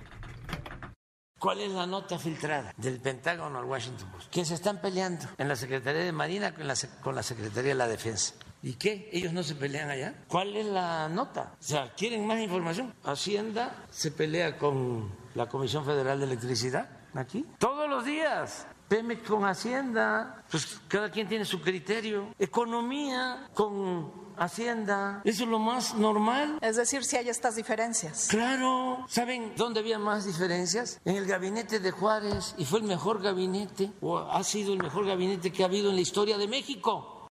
¿Cuál 1.39 1.61
es 1.61 1.71
la 1.71 1.87
nota 1.87 2.19
filtrada 2.19 2.75
del 2.77 2.99
Pentágono 2.99 3.61
al 3.61 3.67
Washington 3.67 4.11
Post? 4.11 4.33
Que 4.33 4.45
se 4.45 4.55
están 4.55 4.81
peleando 4.81 5.27
en 5.39 5.47
la 5.47 5.55
Secretaría 5.55 6.03
de 6.03 6.11
Marina 6.11 6.53
con 6.53 6.67
la, 6.67 6.75
con 7.01 7.15
la 7.15 7.23
Secretaría 7.23 7.71
de 7.71 7.77
la 7.77 7.87
Defensa. 7.87 8.35
¿Y 8.65 8.73
qué? 8.73 9.09
¿Ellos 9.13 9.33
no 9.33 9.45
se 9.45 9.55
pelean 9.55 9.91
allá? 9.91 10.25
¿Cuál 10.27 10.57
es 10.57 10.67
la 10.67 11.09
nota? 11.09 11.55
O 11.61 11.63
sea, 11.63 11.95
¿quieren 11.97 12.27
más 12.27 12.41
información? 12.41 12.93
Hacienda 13.05 13.87
se 13.91 14.11
pelea 14.11 14.59
con 14.59 15.13
la 15.37 15.47
Comisión 15.47 15.85
Federal 15.85 16.19
de 16.19 16.27
Electricidad 16.27 16.91
aquí 17.15 17.47
todos 17.61 17.89
los 17.89 18.05
días. 18.05 18.67
Pemex 18.89 19.29
con 19.29 19.45
Hacienda, 19.45 20.45
pues 20.51 20.81
cada 20.89 21.11
quien 21.11 21.29
tiene 21.29 21.45
su 21.45 21.61
criterio. 21.61 22.35
Economía 22.39 23.49
con 23.55 24.27
Hacienda, 24.37 25.23
eso 25.25 25.45
es 25.45 25.49
lo 25.49 25.59
más 25.59 25.95
normal. 25.95 26.59
Es 26.61 26.77
decir, 26.77 27.05
si 27.05 27.17
hay 27.17 27.29
estas 27.29 27.57
diferencias. 27.57 28.29
Claro, 28.31 29.05
¿saben 29.09 29.53
dónde 29.57 29.81
había 29.81 29.99
más 29.99 30.27
diferencias? 30.27 31.01
En 31.05 31.17
el 31.17 31.27
gabinete 31.27 31.81
de 31.81 31.91
Juárez, 31.91 32.55
y 32.59 32.65
fue 32.65 32.81
el 32.81 32.85
mejor 32.87 33.23
gabinete, 33.23 33.93
o 34.01 34.19
ha 34.19 34.45
sido 34.45 34.73
el 34.73 34.83
mejor 34.83 35.07
gabinete 35.07 35.51
que 35.51 35.63
ha 35.63 35.67
habido 35.67 35.91
en 35.91 35.97
la 35.97 36.03
historia 36.03 36.39
de 36.39 36.47
México. 36.47 37.29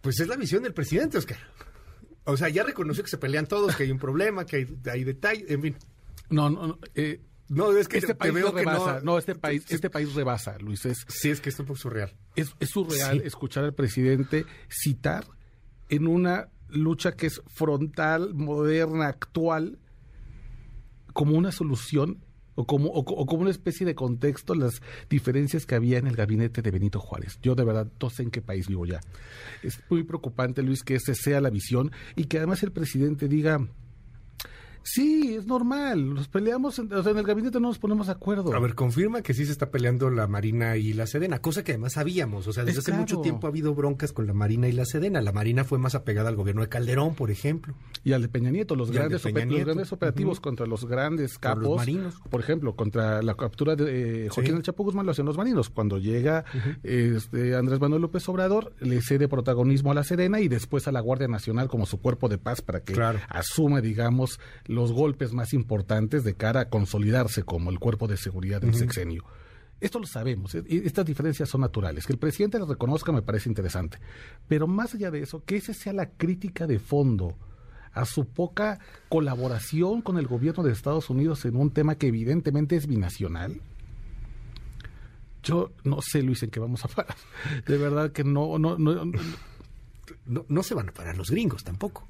Pues 0.00 0.18
es 0.20 0.28
la 0.28 0.36
visión 0.36 0.62
del 0.62 0.72
presidente, 0.72 1.18
Oscar. 1.18 1.38
O 2.24 2.36
sea, 2.36 2.48
ya 2.48 2.62
reconoció 2.62 3.02
que 3.02 3.10
se 3.10 3.18
pelean 3.18 3.46
todos, 3.46 3.76
que 3.76 3.82
hay 3.82 3.90
un 3.90 3.98
problema, 3.98 4.46
que 4.46 4.56
hay, 4.56 4.66
hay 4.90 5.04
detalles, 5.04 5.50
en 5.50 5.62
fin. 5.62 5.76
No, 6.30 6.48
no, 6.48 6.78
eh, 6.94 7.20
no, 7.50 7.76
es 7.76 7.88
que 7.88 7.98
este 7.98 8.14
país 8.14 8.32
rebasa. 8.32 9.00
No, 9.02 9.18
este 9.18 9.34
país, 9.34 9.64
este 9.70 9.90
país 9.90 10.14
rebasa, 10.14 10.56
Luis. 10.58 10.86
Es, 10.86 11.04
sí, 11.08 11.30
es 11.30 11.40
que 11.40 11.48
es 11.48 11.58
un 11.58 11.66
poco 11.66 11.80
surreal. 11.80 12.14
Es, 12.36 12.54
surreal 12.60 13.22
escuchar 13.22 13.64
al 13.64 13.74
presidente 13.74 14.46
citar 14.68 15.26
en 15.88 16.06
una 16.06 16.48
lucha 16.68 17.16
que 17.16 17.26
es 17.26 17.42
frontal, 17.48 18.34
moderna, 18.34 19.08
actual, 19.08 19.80
como 21.12 21.36
una 21.36 21.50
solución 21.50 22.24
o 22.54 22.66
como, 22.66 22.90
o, 22.90 23.26
como 23.26 23.42
una 23.42 23.50
especie 23.50 23.84
de 23.84 23.96
contexto 23.96 24.54
las 24.54 24.80
diferencias 25.08 25.66
que 25.66 25.74
había 25.74 25.98
en 25.98 26.06
el 26.06 26.14
gabinete 26.14 26.62
de 26.62 26.70
Benito 26.70 27.00
Juárez. 27.00 27.40
Yo 27.42 27.56
de 27.56 27.64
verdad 27.64 27.90
no 28.00 28.10
sé 28.10 28.22
en 28.22 28.30
qué 28.30 28.42
país 28.42 28.68
vivo 28.68 28.86
ya. 28.86 29.00
Es 29.64 29.80
muy 29.90 30.04
preocupante, 30.04 30.62
Luis, 30.62 30.84
que 30.84 30.94
esa 30.94 31.14
sea 31.14 31.40
la 31.40 31.50
visión 31.50 31.90
y 32.14 32.26
que 32.26 32.38
además 32.38 32.62
el 32.62 32.70
presidente 32.70 33.26
diga 33.26 33.66
Sí, 34.82 35.34
es 35.36 35.46
normal. 35.46 36.14
Nos 36.14 36.28
peleamos, 36.28 36.78
en, 36.78 36.92
o 36.92 37.02
sea, 37.02 37.12
en 37.12 37.18
el 37.18 37.24
gabinete 37.24 37.60
no 37.60 37.68
nos 37.68 37.78
ponemos 37.78 38.06
de 38.06 38.12
acuerdo. 38.12 38.54
A 38.54 38.60
ver, 38.60 38.74
confirma 38.74 39.22
que 39.22 39.34
sí 39.34 39.44
se 39.44 39.52
está 39.52 39.70
peleando 39.70 40.10
la 40.10 40.26
Marina 40.26 40.76
y 40.76 40.92
la 40.92 41.06
Sedena, 41.06 41.40
cosa 41.40 41.62
que 41.64 41.72
además 41.72 41.94
sabíamos. 41.94 42.46
O 42.46 42.52
sea, 42.52 42.64
desde 42.64 42.80
hace 42.80 42.92
mucho 42.92 43.20
tiempo 43.20 43.46
ha 43.46 43.50
habido 43.50 43.74
broncas 43.74 44.12
con 44.12 44.26
la 44.26 44.32
Marina 44.32 44.68
y 44.68 44.72
la 44.72 44.84
Sedena. 44.84 45.20
La 45.20 45.32
Marina 45.32 45.64
fue 45.64 45.78
más 45.78 45.94
apegada 45.94 46.28
al 46.28 46.36
gobierno 46.36 46.62
de 46.62 46.68
Calderón, 46.68 47.14
por 47.14 47.30
ejemplo. 47.30 47.74
Y 48.04 48.12
al 48.12 48.22
de 48.22 48.28
Peña 48.28 48.50
Nieto, 48.50 48.74
los, 48.74 48.90
grandes, 48.90 49.22
grandes, 49.24 49.92
operativos 49.92 50.40
contra 50.40 50.66
los 50.66 50.86
grandes 50.86 51.38
capos. 51.38 51.62
Los 51.62 51.76
marinos. 51.76 52.14
Por 52.30 52.40
ejemplo, 52.40 52.74
contra 52.74 53.22
la 53.22 53.34
captura 53.34 53.76
de 53.76 54.26
eh, 54.26 54.28
Joaquín 54.30 54.56
El 54.56 54.62
Chapo 54.62 54.84
Guzmán 54.84 55.06
lo 55.06 55.12
hacen 55.12 55.26
los 55.26 55.36
marinos. 55.36 55.70
Cuando 55.70 55.98
llega 55.98 56.44
este, 56.82 57.54
Andrés 57.54 57.80
Manuel 57.80 58.02
López 58.02 58.28
Obrador, 58.28 58.72
le 58.80 59.02
cede 59.02 59.28
protagonismo 59.28 59.92
a 59.92 59.94
la 59.94 60.04
Sedena 60.04 60.40
y 60.40 60.48
después 60.48 60.88
a 60.88 60.92
la 60.92 61.00
Guardia 61.00 61.28
Nacional 61.28 61.68
como 61.68 61.86
su 61.86 62.00
cuerpo 62.00 62.28
de 62.28 62.38
paz 62.38 62.62
para 62.62 62.80
que 62.80 63.00
asuma, 63.28 63.80
digamos, 63.80 64.40
los 64.70 64.92
golpes 64.92 65.32
más 65.32 65.52
importantes 65.52 66.22
de 66.22 66.34
cara 66.34 66.60
a 66.60 66.68
consolidarse 66.68 67.42
como 67.42 67.70
el 67.70 67.80
cuerpo 67.80 68.06
de 68.06 68.16
seguridad 68.16 68.60
del 68.60 68.74
sexenio. 68.74 69.24
Esto 69.80 69.98
lo 69.98 70.06
sabemos, 70.06 70.54
y 70.54 70.86
estas 70.86 71.04
diferencias 71.04 71.48
son 71.48 71.62
naturales. 71.62 72.06
Que 72.06 72.12
el 72.12 72.20
presidente 72.20 72.58
las 72.58 72.68
reconozca 72.68 73.10
me 73.10 73.22
parece 73.22 73.48
interesante. 73.48 73.98
Pero 74.46 74.68
más 74.68 74.94
allá 74.94 75.10
de 75.10 75.22
eso, 75.22 75.42
que 75.44 75.56
esa 75.56 75.74
sea 75.74 75.92
la 75.92 76.10
crítica 76.10 76.68
de 76.68 76.78
fondo 76.78 77.36
a 77.92 78.04
su 78.04 78.26
poca 78.26 78.78
colaboración 79.08 80.02
con 80.02 80.18
el 80.18 80.28
gobierno 80.28 80.62
de 80.62 80.70
Estados 80.70 81.10
Unidos 81.10 81.44
en 81.46 81.56
un 81.56 81.72
tema 81.72 81.96
que 81.96 82.06
evidentemente 82.06 82.76
es 82.76 82.86
binacional. 82.86 83.60
Yo 85.42 85.72
no 85.82 86.00
sé, 86.00 86.22
Luis, 86.22 86.44
en 86.44 86.50
qué 86.50 86.60
vamos 86.60 86.84
a 86.84 86.88
parar. 86.88 87.16
De 87.66 87.76
verdad 87.76 88.12
que 88.12 88.22
no, 88.22 88.56
no, 88.58 88.78
no, 88.78 89.04
no, 90.26 90.46
no 90.48 90.62
se 90.62 90.74
van 90.74 90.90
a 90.90 90.92
parar 90.92 91.16
los 91.16 91.30
gringos 91.30 91.64
tampoco 91.64 92.09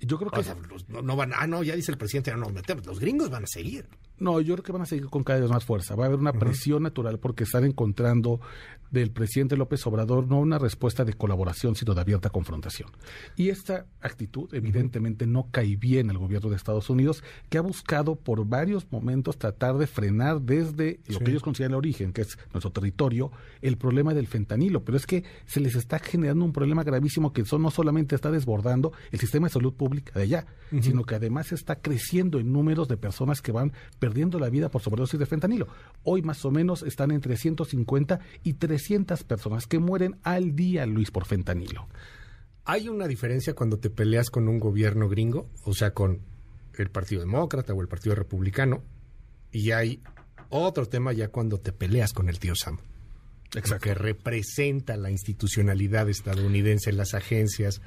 yo 0.00 0.18
creo 0.18 0.30
que... 0.30 1.02
no, 1.02 1.16
van, 1.16 1.32
ah, 1.34 1.46
no, 1.46 1.62
ya 1.62 1.74
dice 1.74 1.92
el 1.92 1.98
presidente, 1.98 2.30
no 2.32 2.38
nos 2.38 2.52
metemos, 2.52 2.86
los 2.86 3.00
gringos 3.00 3.30
van 3.30 3.44
a 3.44 3.46
seguir. 3.46 3.86
No, 4.18 4.40
yo 4.40 4.54
creo 4.54 4.64
que 4.64 4.72
van 4.72 4.82
a 4.82 4.86
seguir 4.86 5.06
con 5.06 5.24
cada 5.24 5.40
vez 5.40 5.50
más 5.50 5.64
fuerza. 5.64 5.96
Va 5.96 6.04
a 6.04 6.06
haber 6.06 6.20
una 6.20 6.32
presión 6.32 6.84
natural 6.84 7.18
porque 7.18 7.44
están 7.44 7.64
encontrando 7.64 8.40
del 8.94 9.10
presidente 9.10 9.56
López 9.56 9.84
Obrador 9.86 10.28
no 10.28 10.38
una 10.38 10.58
respuesta 10.58 11.04
de 11.04 11.14
colaboración, 11.14 11.74
sino 11.74 11.94
de 11.94 12.00
abierta 12.00 12.30
confrontación. 12.30 12.90
Y 13.36 13.48
esta 13.48 13.86
actitud, 14.00 14.48
evidentemente, 14.54 15.26
no 15.26 15.48
cae 15.50 15.76
bien 15.76 16.10
al 16.10 16.18
gobierno 16.18 16.48
de 16.48 16.56
Estados 16.56 16.88
Unidos, 16.88 17.24
que 17.50 17.58
ha 17.58 17.60
buscado 17.60 18.14
por 18.14 18.46
varios 18.46 18.86
momentos 18.92 19.36
tratar 19.36 19.76
de 19.78 19.88
frenar 19.88 20.40
desde 20.40 21.00
lo 21.08 21.18
que 21.18 21.32
ellos 21.32 21.42
consideran 21.42 21.72
el 21.72 21.78
origen, 21.78 22.12
que 22.12 22.22
es 22.22 22.38
nuestro 22.52 22.70
territorio, 22.70 23.32
el 23.62 23.76
problema 23.76 24.14
del 24.14 24.28
fentanilo. 24.28 24.84
Pero 24.84 24.96
es 24.96 25.06
que 25.06 25.24
se 25.44 25.58
les 25.58 25.74
está 25.74 25.98
generando 25.98 26.44
un 26.44 26.52
problema 26.52 26.84
gravísimo 26.84 27.32
que 27.32 27.42
eso 27.42 27.58
no 27.58 27.72
solamente 27.72 28.14
está 28.14 28.30
desbordando 28.30 28.92
el 29.10 29.18
sistema 29.18 29.48
de 29.48 29.54
salud 29.54 29.74
pública 29.74 30.12
de 30.16 30.22
allá, 30.22 30.46
sino 30.80 31.04
que 31.04 31.16
además 31.16 31.50
está 31.52 31.76
creciendo 31.76 32.38
en 32.38 32.52
números 32.52 32.86
de 32.86 32.96
personas 32.96 33.42
que 33.42 33.52
van 33.52 33.72
perdiendo 34.04 34.38
la 34.38 34.50
vida 34.50 34.70
por 34.70 34.82
sobredosis 34.82 35.18
de 35.18 35.24
fentanilo. 35.24 35.66
Hoy 36.02 36.20
más 36.20 36.44
o 36.44 36.50
menos 36.50 36.82
están 36.82 37.10
entre 37.10 37.38
150 37.38 38.20
y 38.42 38.52
300 38.52 39.24
personas 39.24 39.66
que 39.66 39.78
mueren 39.78 40.18
al 40.24 40.54
día, 40.54 40.84
Luis, 40.84 41.10
por 41.10 41.24
fentanilo. 41.24 41.88
¿Hay 42.66 42.90
una 42.90 43.08
diferencia 43.08 43.54
cuando 43.54 43.78
te 43.78 43.88
peleas 43.88 44.28
con 44.28 44.46
un 44.46 44.60
gobierno 44.60 45.08
gringo, 45.08 45.48
o 45.64 45.72
sea, 45.72 45.94
con 45.94 46.20
el 46.76 46.90
Partido 46.90 47.22
Demócrata 47.22 47.72
o 47.72 47.80
el 47.80 47.88
Partido 47.88 48.14
Republicano? 48.14 48.82
Y 49.50 49.70
hay 49.70 50.02
otro 50.50 50.84
tema 50.86 51.14
ya 51.14 51.28
cuando 51.28 51.58
te 51.58 51.72
peleas 51.72 52.12
con 52.12 52.28
el 52.28 52.38
tío 52.38 52.54
Sam. 52.54 52.80
Exacto. 53.54 53.84
Que 53.84 53.94
representa 53.94 54.98
la 54.98 55.10
institucionalidad 55.10 56.10
estadounidense 56.10 56.90
en 56.90 56.98
las 56.98 57.14
agencias, 57.14 57.80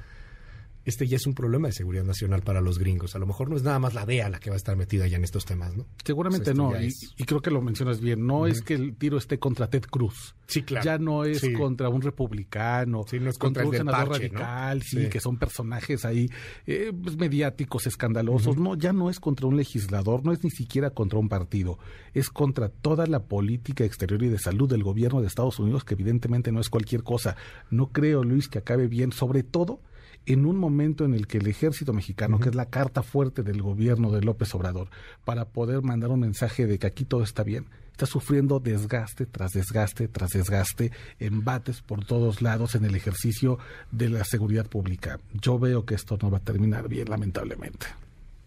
este 0.88 1.06
ya 1.06 1.16
es 1.16 1.26
un 1.26 1.34
problema 1.34 1.68
de 1.68 1.72
seguridad 1.72 2.04
nacional 2.04 2.42
para 2.42 2.60
los 2.60 2.78
gringos. 2.78 3.14
A 3.14 3.18
lo 3.18 3.26
mejor 3.26 3.50
no 3.50 3.56
es 3.56 3.62
nada 3.62 3.78
más 3.78 3.94
la 3.94 4.06
DEA 4.06 4.28
la 4.30 4.40
que 4.40 4.50
va 4.50 4.54
a 4.54 4.56
estar 4.56 4.76
metida 4.76 5.06
ya 5.06 5.16
en 5.16 5.24
estos 5.24 5.44
temas, 5.44 5.76
¿no? 5.76 5.86
Seguramente 6.04 6.54
no, 6.54 6.72
y, 6.80 7.24
creo 7.24 7.40
que 7.40 7.50
lo 7.50 7.60
mencionas 7.60 8.00
bien. 8.00 8.26
No 8.26 8.46
es 8.46 8.62
que 8.62 8.74
el 8.74 8.96
tiro 8.96 9.18
esté 9.18 9.38
contra 9.38 9.68
Ted 9.68 9.82
Cruz. 9.82 10.34
Sí, 10.46 10.62
claro. 10.62 10.84
Ya 10.84 10.98
no 10.98 11.24
es 11.24 11.42
contra 11.56 11.90
un 11.90 12.00
republicano, 12.00 13.04
sí, 13.06 13.20
no 13.20 13.28
es 13.28 13.36
contra, 13.36 13.66
un 13.66 13.72
senador 13.72 14.08
radical, 14.08 14.82
sí, 14.82 15.08
que 15.08 15.20
son 15.20 15.36
personajes 15.36 16.06
ahí 16.06 16.30
eh, 16.66 16.90
pues, 17.02 17.16
mediáticos, 17.16 17.86
escandalosos. 17.86 18.56
No, 18.56 18.74
ya 18.74 18.94
no 18.94 19.10
es 19.10 19.20
contra 19.20 19.46
un 19.46 19.56
legislador, 19.58 20.24
no 20.24 20.32
es 20.32 20.42
ni 20.42 20.50
siquiera 20.50 20.90
contra 20.90 21.18
un 21.18 21.28
partido. 21.28 21.78
Es 22.14 22.30
contra 22.30 22.70
toda 22.70 23.06
la 23.06 23.24
política 23.24 23.84
exterior 23.84 24.22
y 24.22 24.28
de 24.28 24.38
salud 24.38 24.68
del 24.70 24.82
gobierno 24.82 25.20
de 25.20 25.26
Estados 25.26 25.58
Unidos, 25.58 25.84
que 25.84 25.94
evidentemente 25.94 26.50
no 26.50 26.60
es 26.60 26.70
cualquier 26.70 27.02
cosa. 27.02 27.36
No 27.70 27.92
creo, 27.92 28.24
Luis, 28.24 28.48
que 28.48 28.58
acabe 28.58 28.86
bien, 28.88 29.12
sobre 29.12 29.42
todo 29.42 29.82
en 30.28 30.46
un 30.46 30.56
momento 30.56 31.04
en 31.04 31.14
el 31.14 31.26
que 31.26 31.38
el 31.38 31.46
ejército 31.46 31.92
mexicano, 31.92 32.38
que 32.38 32.50
es 32.50 32.54
la 32.54 32.66
carta 32.66 33.02
fuerte 33.02 33.42
del 33.42 33.62
gobierno 33.62 34.10
de 34.12 34.22
López 34.22 34.54
Obrador, 34.54 34.88
para 35.24 35.46
poder 35.46 35.82
mandar 35.82 36.10
un 36.10 36.20
mensaje 36.20 36.66
de 36.66 36.78
que 36.78 36.86
aquí 36.86 37.04
todo 37.04 37.22
está 37.22 37.42
bien, 37.42 37.66
está 37.92 38.06
sufriendo 38.06 38.60
desgaste 38.60 39.26
tras 39.26 39.52
desgaste 39.52 40.06
tras 40.08 40.30
desgaste, 40.30 40.92
embates 41.18 41.80
por 41.80 42.04
todos 42.04 42.42
lados 42.42 42.74
en 42.74 42.84
el 42.84 42.94
ejercicio 42.94 43.58
de 43.90 44.10
la 44.10 44.24
seguridad 44.24 44.66
pública. 44.66 45.18
Yo 45.32 45.58
veo 45.58 45.84
que 45.84 45.94
esto 45.94 46.18
no 46.20 46.30
va 46.30 46.38
a 46.38 46.44
terminar 46.44 46.88
bien, 46.88 47.08
lamentablemente. 47.08 47.86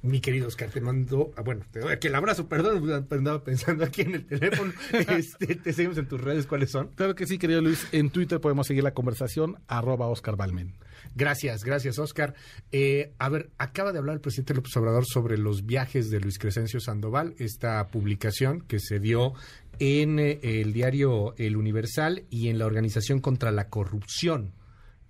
Mi 0.04 0.20
querido 0.20 0.48
Oscar, 0.48 0.70
te 0.70 0.82
mando, 0.82 1.32
ah, 1.38 1.42
bueno, 1.42 1.64
te 1.72 1.80
doy 1.80 1.94
aquí 1.94 2.08
el 2.08 2.16
abrazo, 2.16 2.48
perdón, 2.48 3.06
andaba 3.12 3.44
pensando 3.44 3.84
aquí 3.84 4.02
en 4.02 4.16
el 4.16 4.26
teléfono. 4.26 4.74
Este, 4.92 5.56
te 5.56 5.74
seguimos 5.74 5.98
en 5.98 6.08
tus 6.08 6.20
redes, 6.20 6.48
¿cuáles 6.48 6.72
son? 6.72 6.88
Claro 6.96 7.14
que 7.14 7.28
sí, 7.28 7.38
querido 7.38 7.62
Luis. 7.62 7.88
En 7.92 8.10
Twitter 8.10 8.42
podemos 8.42 8.66
seguir 8.66 8.84
la 8.84 8.94
conversación, 8.94 9.58
arroba 9.68 10.08
Oscar 10.08 10.36
Balmen. 10.36 10.74
Gracias, 11.16 11.64
gracias, 11.64 12.00
Oscar. 12.00 12.34
Eh, 12.72 13.14
a 13.20 13.30
ver, 13.30 13.52
acaba 13.60 13.92
de 13.92 14.00
hablar 14.00 14.16
el 14.16 14.22
presidente 14.22 14.56
López 14.56 14.76
Obrador 14.78 15.06
sobre 15.06 15.38
los 15.38 15.66
viajes 15.66 16.10
de 16.10 16.20
Luis 16.20 16.40
Crescencio 16.40 16.80
Sandoval, 16.80 17.36
esta 17.38 17.88
publicación 17.88 18.62
que 18.62 18.80
se 18.80 19.00
dio 19.00 19.34
en 19.80 20.20
eh, 20.20 20.40
el 20.42 20.74
diario 20.74 21.36
El 21.38 21.58
Universal 21.58 22.24
y 22.30 22.48
en 22.48 22.58
la 22.58 22.66
Organización 22.66 23.20
contra 23.20 23.52
la 23.52 23.70
Corrupción. 23.70 24.54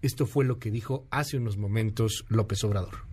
Esto 0.01 0.25
fue 0.25 0.43
lo 0.43 0.59
que 0.59 0.71
dijo 0.71 1.05
hace 1.11 1.37
unos 1.37 1.57
momentos 1.57 2.25
López 2.27 2.63
Obrador. 2.63 3.05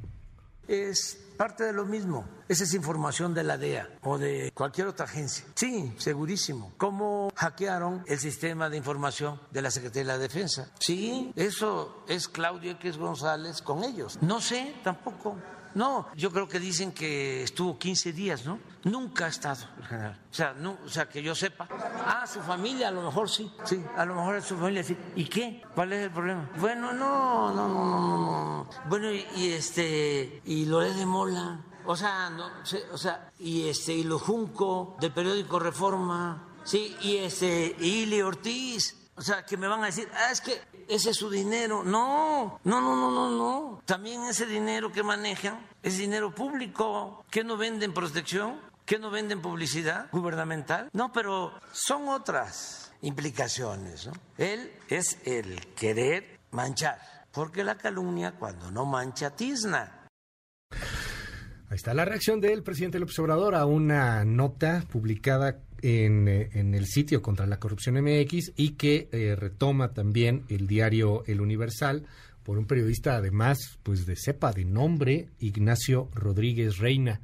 Es 0.67 1.19
parte 1.39 1.65
de 1.65 1.73
lo 1.73 1.87
mismo. 1.87 2.29
Esa 2.49 2.65
es 2.65 2.75
información 2.75 3.33
de 3.33 3.45
la 3.45 3.57
DEA 3.57 3.89
o 4.03 4.19
de 4.19 4.51
cualquier 4.55 4.89
otra 4.89 5.07
agencia. 5.07 5.47
Sí, 5.55 5.95
segurísimo. 5.97 6.73
¿Cómo 6.77 7.31
hackearon 7.35 8.03
el 8.07 8.19
sistema 8.19 8.69
de 8.69 8.77
información 8.77 9.41
de 9.51 9.63
la 9.63 9.71
Secretaría 9.71 10.03
de 10.03 10.09
la 10.09 10.19
Defensa? 10.19 10.71
Sí, 10.81 11.33
eso 11.37 12.05
es 12.09 12.29
Claudio 12.29 12.73
X 12.73 12.99
González 12.99 13.63
con 13.63 13.85
ellos. 13.85 14.19
No 14.21 14.41
sé 14.41 14.75
tampoco. 14.83 15.37
No, 15.75 16.09
yo 16.17 16.33
creo 16.33 16.49
que 16.49 16.59
dicen 16.59 16.93
que 16.93 17.43
estuvo 17.43 17.79
15 17.79 18.13
días, 18.13 18.45
¿no? 18.45 18.59
Nunca 18.85 19.27
ha 19.27 19.29
estado 19.29 19.65
el 19.79 19.85
general. 19.85 20.21
O 20.31 20.35
sea, 20.35 20.55
no, 20.55 20.79
o 20.85 20.89
sea, 20.89 21.09
que 21.09 21.23
yo 21.23 21.35
sepa. 21.35 21.69
Ah, 21.71 22.27
su 22.27 22.41
familia, 22.41 22.89
a 22.89 22.91
lo 22.91 23.03
mejor 23.03 23.29
sí. 23.29 23.53
Sí, 23.65 23.85
a 23.97 24.05
lo 24.05 24.15
mejor 24.15 24.37
es 24.37 24.45
su 24.45 24.57
familia 24.57 24.83
sí. 24.83 24.97
¿Y 25.15 25.27
qué? 25.27 25.63
¿Cuál 25.75 25.93
es 25.93 26.05
el 26.05 26.11
problema? 26.11 26.51
Bueno, 26.59 26.93
no, 26.93 27.55
no, 27.55 27.69
no, 27.69 27.69
no, 27.69 28.08
no. 28.08 28.08
Bueno, 28.89 29.13
y, 29.13 29.53
este, 29.53 30.41
y 30.45 30.65
Loré 30.67 30.95
de 30.95 31.07
Mola. 31.07 31.61
O 31.85 31.97
sea, 31.97 32.31
no, 32.31 32.51
o 32.93 32.99
sea, 32.99 33.31
y 33.39 33.69
este, 33.69 33.95
y 33.95 34.03
lo 34.05 34.19
Junco 34.19 34.97
del 35.01 35.13
periódico 35.13 35.59
Reforma. 35.59 36.49
Sí, 36.65 36.97
y 37.01 37.17
este, 37.17 37.77
y 37.79 38.03
Ili 38.03 38.21
Ortiz. 38.21 38.95
O 39.17 39.23
sea, 39.23 39.45
que 39.45 39.57
me 39.57 39.67
van 39.67 39.83
a 39.83 39.87
decir, 39.87 40.09
ah, 40.15 40.31
es 40.31 40.41
que 40.41 40.61
ese 40.87 41.11
es 41.11 41.17
su 41.17 41.29
dinero. 41.29 41.83
No, 41.83 42.61
no, 42.65 42.81
no, 42.81 42.95
no, 42.95 43.11
no, 43.11 43.31
no. 43.31 43.83
También 43.85 44.25
ese 44.25 44.47
dinero 44.47 44.93
que 44.93 45.03
manejan 45.03 45.67
es 45.83 45.99
dinero 45.99 46.35
público. 46.35 47.25
¿Que 47.31 47.43
no 47.43 47.57
venden 47.57 47.93
protección? 47.93 48.61
¿Que 48.87 48.99
no 48.99 49.11
venden 49.11 49.43
publicidad 49.43 50.09
gubernamental? 50.13 50.89
No, 50.93 51.13
pero 51.13 51.53
son 51.73 52.09
otras 52.09 52.93
implicaciones. 53.03 54.07
¿no? 54.07 54.13
Él 54.37 54.73
es 54.89 55.19
el 55.25 55.75
querer 55.75 56.39
manchar, 56.51 57.01
porque 57.33 57.65
la 57.65 57.77
calumnia 57.77 58.33
cuando 58.33 58.71
no 58.71 58.85
mancha 58.85 59.35
tizna. 59.35 60.07
Ahí 61.71 61.77
está 61.77 61.93
la 61.93 62.05
reacción 62.05 62.41
del 62.41 62.63
presidente 62.63 62.99
López 62.99 63.19
Obrador 63.19 63.55
a 63.55 63.67
una 63.67 64.25
nota 64.25 64.85
publicada 64.91 65.61
en, 65.83 66.27
eh, 66.27 66.49
en, 66.55 66.75
el 66.75 66.87
sitio 66.87 67.21
contra 67.21 67.47
la 67.47 67.59
corrupción 67.59 68.03
MX 68.03 68.53
y 68.57 68.71
que 68.71 69.09
eh, 69.13 69.37
retoma 69.37 69.93
también 69.93 70.45
el 70.49 70.67
diario 70.67 71.25
El 71.27 71.41
Universal 71.41 72.07
por 72.43 72.59
un 72.59 72.67
periodista 72.67 73.17
además 73.17 73.79
pues 73.83 74.07
de 74.07 74.17
cepa 74.17 74.53
de 74.53 74.65
nombre 74.65 75.29
Ignacio 75.39 76.09
Rodríguez 76.15 76.79
Reina. 76.79 77.21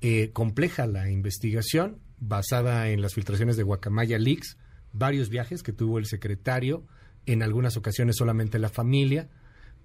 Eh, 0.00 0.30
compleja 0.32 0.86
la 0.86 1.10
investigación 1.10 1.98
basada 2.18 2.88
en 2.88 3.02
las 3.02 3.14
filtraciones 3.14 3.58
de 3.58 3.62
Guacamaya 3.62 4.18
Leaks, 4.18 4.56
varios 4.92 5.28
viajes 5.28 5.62
que 5.62 5.72
tuvo 5.72 5.98
el 5.98 6.06
secretario, 6.06 6.86
en 7.26 7.42
algunas 7.42 7.76
ocasiones 7.76 8.16
solamente 8.16 8.58
la 8.58 8.68
familia, 8.68 9.28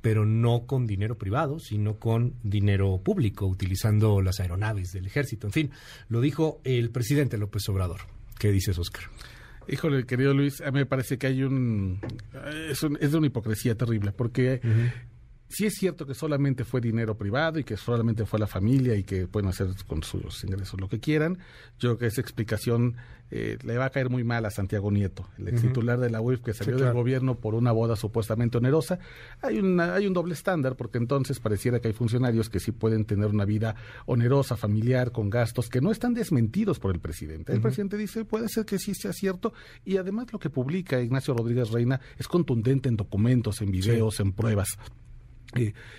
pero 0.01 0.25
no 0.25 0.65
con 0.65 0.87
dinero 0.87 1.17
privado, 1.17 1.59
sino 1.59 1.97
con 1.97 2.35
dinero 2.43 3.01
público, 3.03 3.47
utilizando 3.47 4.21
las 4.21 4.39
aeronaves 4.39 4.91
del 4.91 5.05
ejército. 5.05 5.47
En 5.47 5.53
fin, 5.53 5.71
lo 6.07 6.21
dijo 6.21 6.61
el 6.63 6.89
presidente 6.89 7.37
López 7.37 7.67
Obrador. 7.69 8.01
¿Qué 8.37 8.51
dices, 8.51 8.77
Oscar? 8.77 9.03
Híjole, 9.67 10.05
querido 10.05 10.33
Luis, 10.33 10.61
a 10.61 10.71
mí 10.71 10.79
me 10.79 10.85
parece 10.85 11.17
que 11.17 11.27
hay 11.27 11.43
un... 11.43 11.99
Es, 12.69 12.81
de 12.81 13.17
una 13.17 13.27
hipocresía 13.27 13.75
terrible, 13.75 14.11
porque 14.11 14.61
si 15.49 15.65
es 15.65 15.73
cierto 15.73 16.05
que 16.05 16.13
solamente 16.13 16.63
fue 16.63 16.79
dinero 16.79 17.17
privado 17.17 17.57
y 17.57 17.63
que 17.63 17.75
solamente 17.75 18.25
fue 18.25 18.39
la 18.39 18.45
familia 18.45 18.95
y 18.95 19.03
que 19.03 19.27
pueden 19.27 19.49
hacer 19.49 19.69
con 19.87 20.03
sus 20.03 20.43
ingresos 20.43 20.79
lo 20.79 20.87
que 20.87 20.99
quieran. 20.99 21.39
Yo 21.79 21.89
creo 21.89 21.97
que 21.97 22.05
esa 22.05 22.21
explicación 22.21 22.95
eh, 23.31 23.57
le 23.63 23.77
va 23.77 23.85
a 23.85 23.89
caer 23.89 24.11
muy 24.11 24.23
mal 24.23 24.45
a 24.45 24.51
Santiago 24.51 24.91
Nieto, 24.91 25.27
el 25.39 25.47
ex 25.47 25.61
titular 25.61 25.99
de 25.99 26.11
la 26.11 26.21
UIF 26.21 26.41
que 26.41 26.53
salió 26.53 26.77
del 26.77 26.93
gobierno 26.93 27.35
por 27.35 27.55
una 27.55 27.71
boda 27.71 27.95
supuestamente 27.95 28.59
onerosa. 28.59 28.99
Hay, 29.41 29.57
una, 29.57 29.95
hay 29.95 30.05
un 30.05 30.13
doble 30.13 30.33
estándar 30.33 30.75
porque 30.75 30.99
entonces 30.99 31.39
pareciera 31.39 31.79
que 31.79 31.87
hay 31.87 31.93
funcionarios 31.93 32.49
que 32.49 32.59
sí 32.59 32.71
pueden 32.71 33.05
tener 33.05 33.27
una 33.27 33.45
vida 33.45 33.75
onerosa, 34.05 34.55
familiar, 34.55 35.11
con 35.11 35.31
gastos 35.31 35.67
que 35.67 35.81
no 35.81 35.91
están 35.91 36.13
desmentidos 36.13 36.79
por 36.79 36.93
el 36.93 36.99
presidente. 36.99 37.53
El 37.53 37.61
presidente 37.61 37.97
dice, 37.97 38.23
puede 38.23 38.49
ser 38.49 38.65
que 38.65 38.77
sí 38.77 38.93
sea 38.93 39.13
cierto 39.13 39.53
y 39.83 39.97
además 39.97 40.31
lo 40.31 40.37
que 40.37 40.51
publica 40.51 41.01
Ignacio 41.01 41.33
Rodríguez 41.33 41.71
Reina 41.71 41.99
es 42.19 42.27
contundente 42.27 42.87
en 42.87 42.97
documentos, 42.97 43.61
en 43.61 43.71
videos, 43.71 44.19
en 44.19 44.31
pruebas 44.33 44.77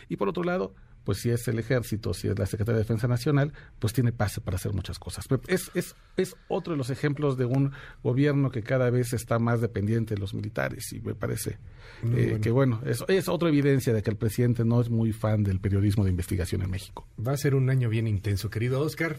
y 0.08 0.16
por 0.16 0.28
otro 0.28 0.44
lado, 0.44 0.74
pues 1.04 1.18
si 1.18 1.30
es 1.30 1.46
el 1.48 1.58
ejército, 1.58 2.14
si 2.14 2.28
es 2.28 2.38
la 2.38 2.46
Secretaría 2.46 2.76
de 2.76 2.82
Defensa 2.82 3.08
Nacional, 3.08 3.52
pues 3.78 3.92
tiene 3.92 4.12
pase 4.12 4.40
para 4.40 4.56
hacer 4.56 4.72
muchas 4.72 4.98
cosas. 4.98 5.26
Es, 5.48 5.70
es, 5.74 5.94
es 6.16 6.36
otro 6.48 6.72
de 6.72 6.76
los 6.76 6.90
ejemplos 6.90 7.36
de 7.36 7.46
un 7.46 7.72
gobierno 8.02 8.50
que 8.50 8.62
cada 8.62 8.90
vez 8.90 9.12
está 9.12 9.38
más 9.38 9.60
dependiente 9.60 10.14
de 10.14 10.20
los 10.20 10.34
militares 10.34 10.92
y 10.92 11.00
me 11.00 11.14
parece 11.14 11.58
eh, 12.04 12.38
que 12.42 12.50
bueno, 12.50 12.80
es, 12.84 13.02
es 13.08 13.28
otra 13.28 13.48
evidencia 13.48 13.92
de 13.92 14.02
que 14.02 14.10
el 14.10 14.16
presidente 14.16 14.64
no 14.64 14.80
es 14.80 14.90
muy 14.90 15.12
fan 15.12 15.42
del 15.42 15.60
periodismo 15.60 16.04
de 16.04 16.10
investigación 16.10 16.62
en 16.62 16.70
México. 16.70 17.06
Va 17.26 17.32
a 17.32 17.36
ser 17.36 17.54
un 17.54 17.70
año 17.70 17.88
bien 17.88 18.06
intenso, 18.06 18.50
querido 18.50 18.80
Oscar. 18.80 19.16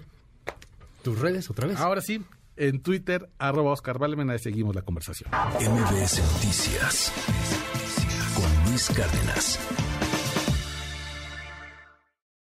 ¿Tus 1.03 1.19
redes 1.19 1.49
otra 1.49 1.67
vez? 1.67 1.77
Ahora 1.77 2.01
sí, 2.01 2.23
en 2.57 2.81
Twitter, 2.81 3.29
arroba 3.39 3.71
Oscar 3.71 3.97
Valmena, 3.97 4.37
seguimos 4.37 4.75
la 4.75 4.83
conversación. 4.83 5.31
MBS 5.31 6.21
Noticias 6.33 7.11
con 8.35 8.69
Luis 8.69 8.87
Cárdenas. 8.95 9.80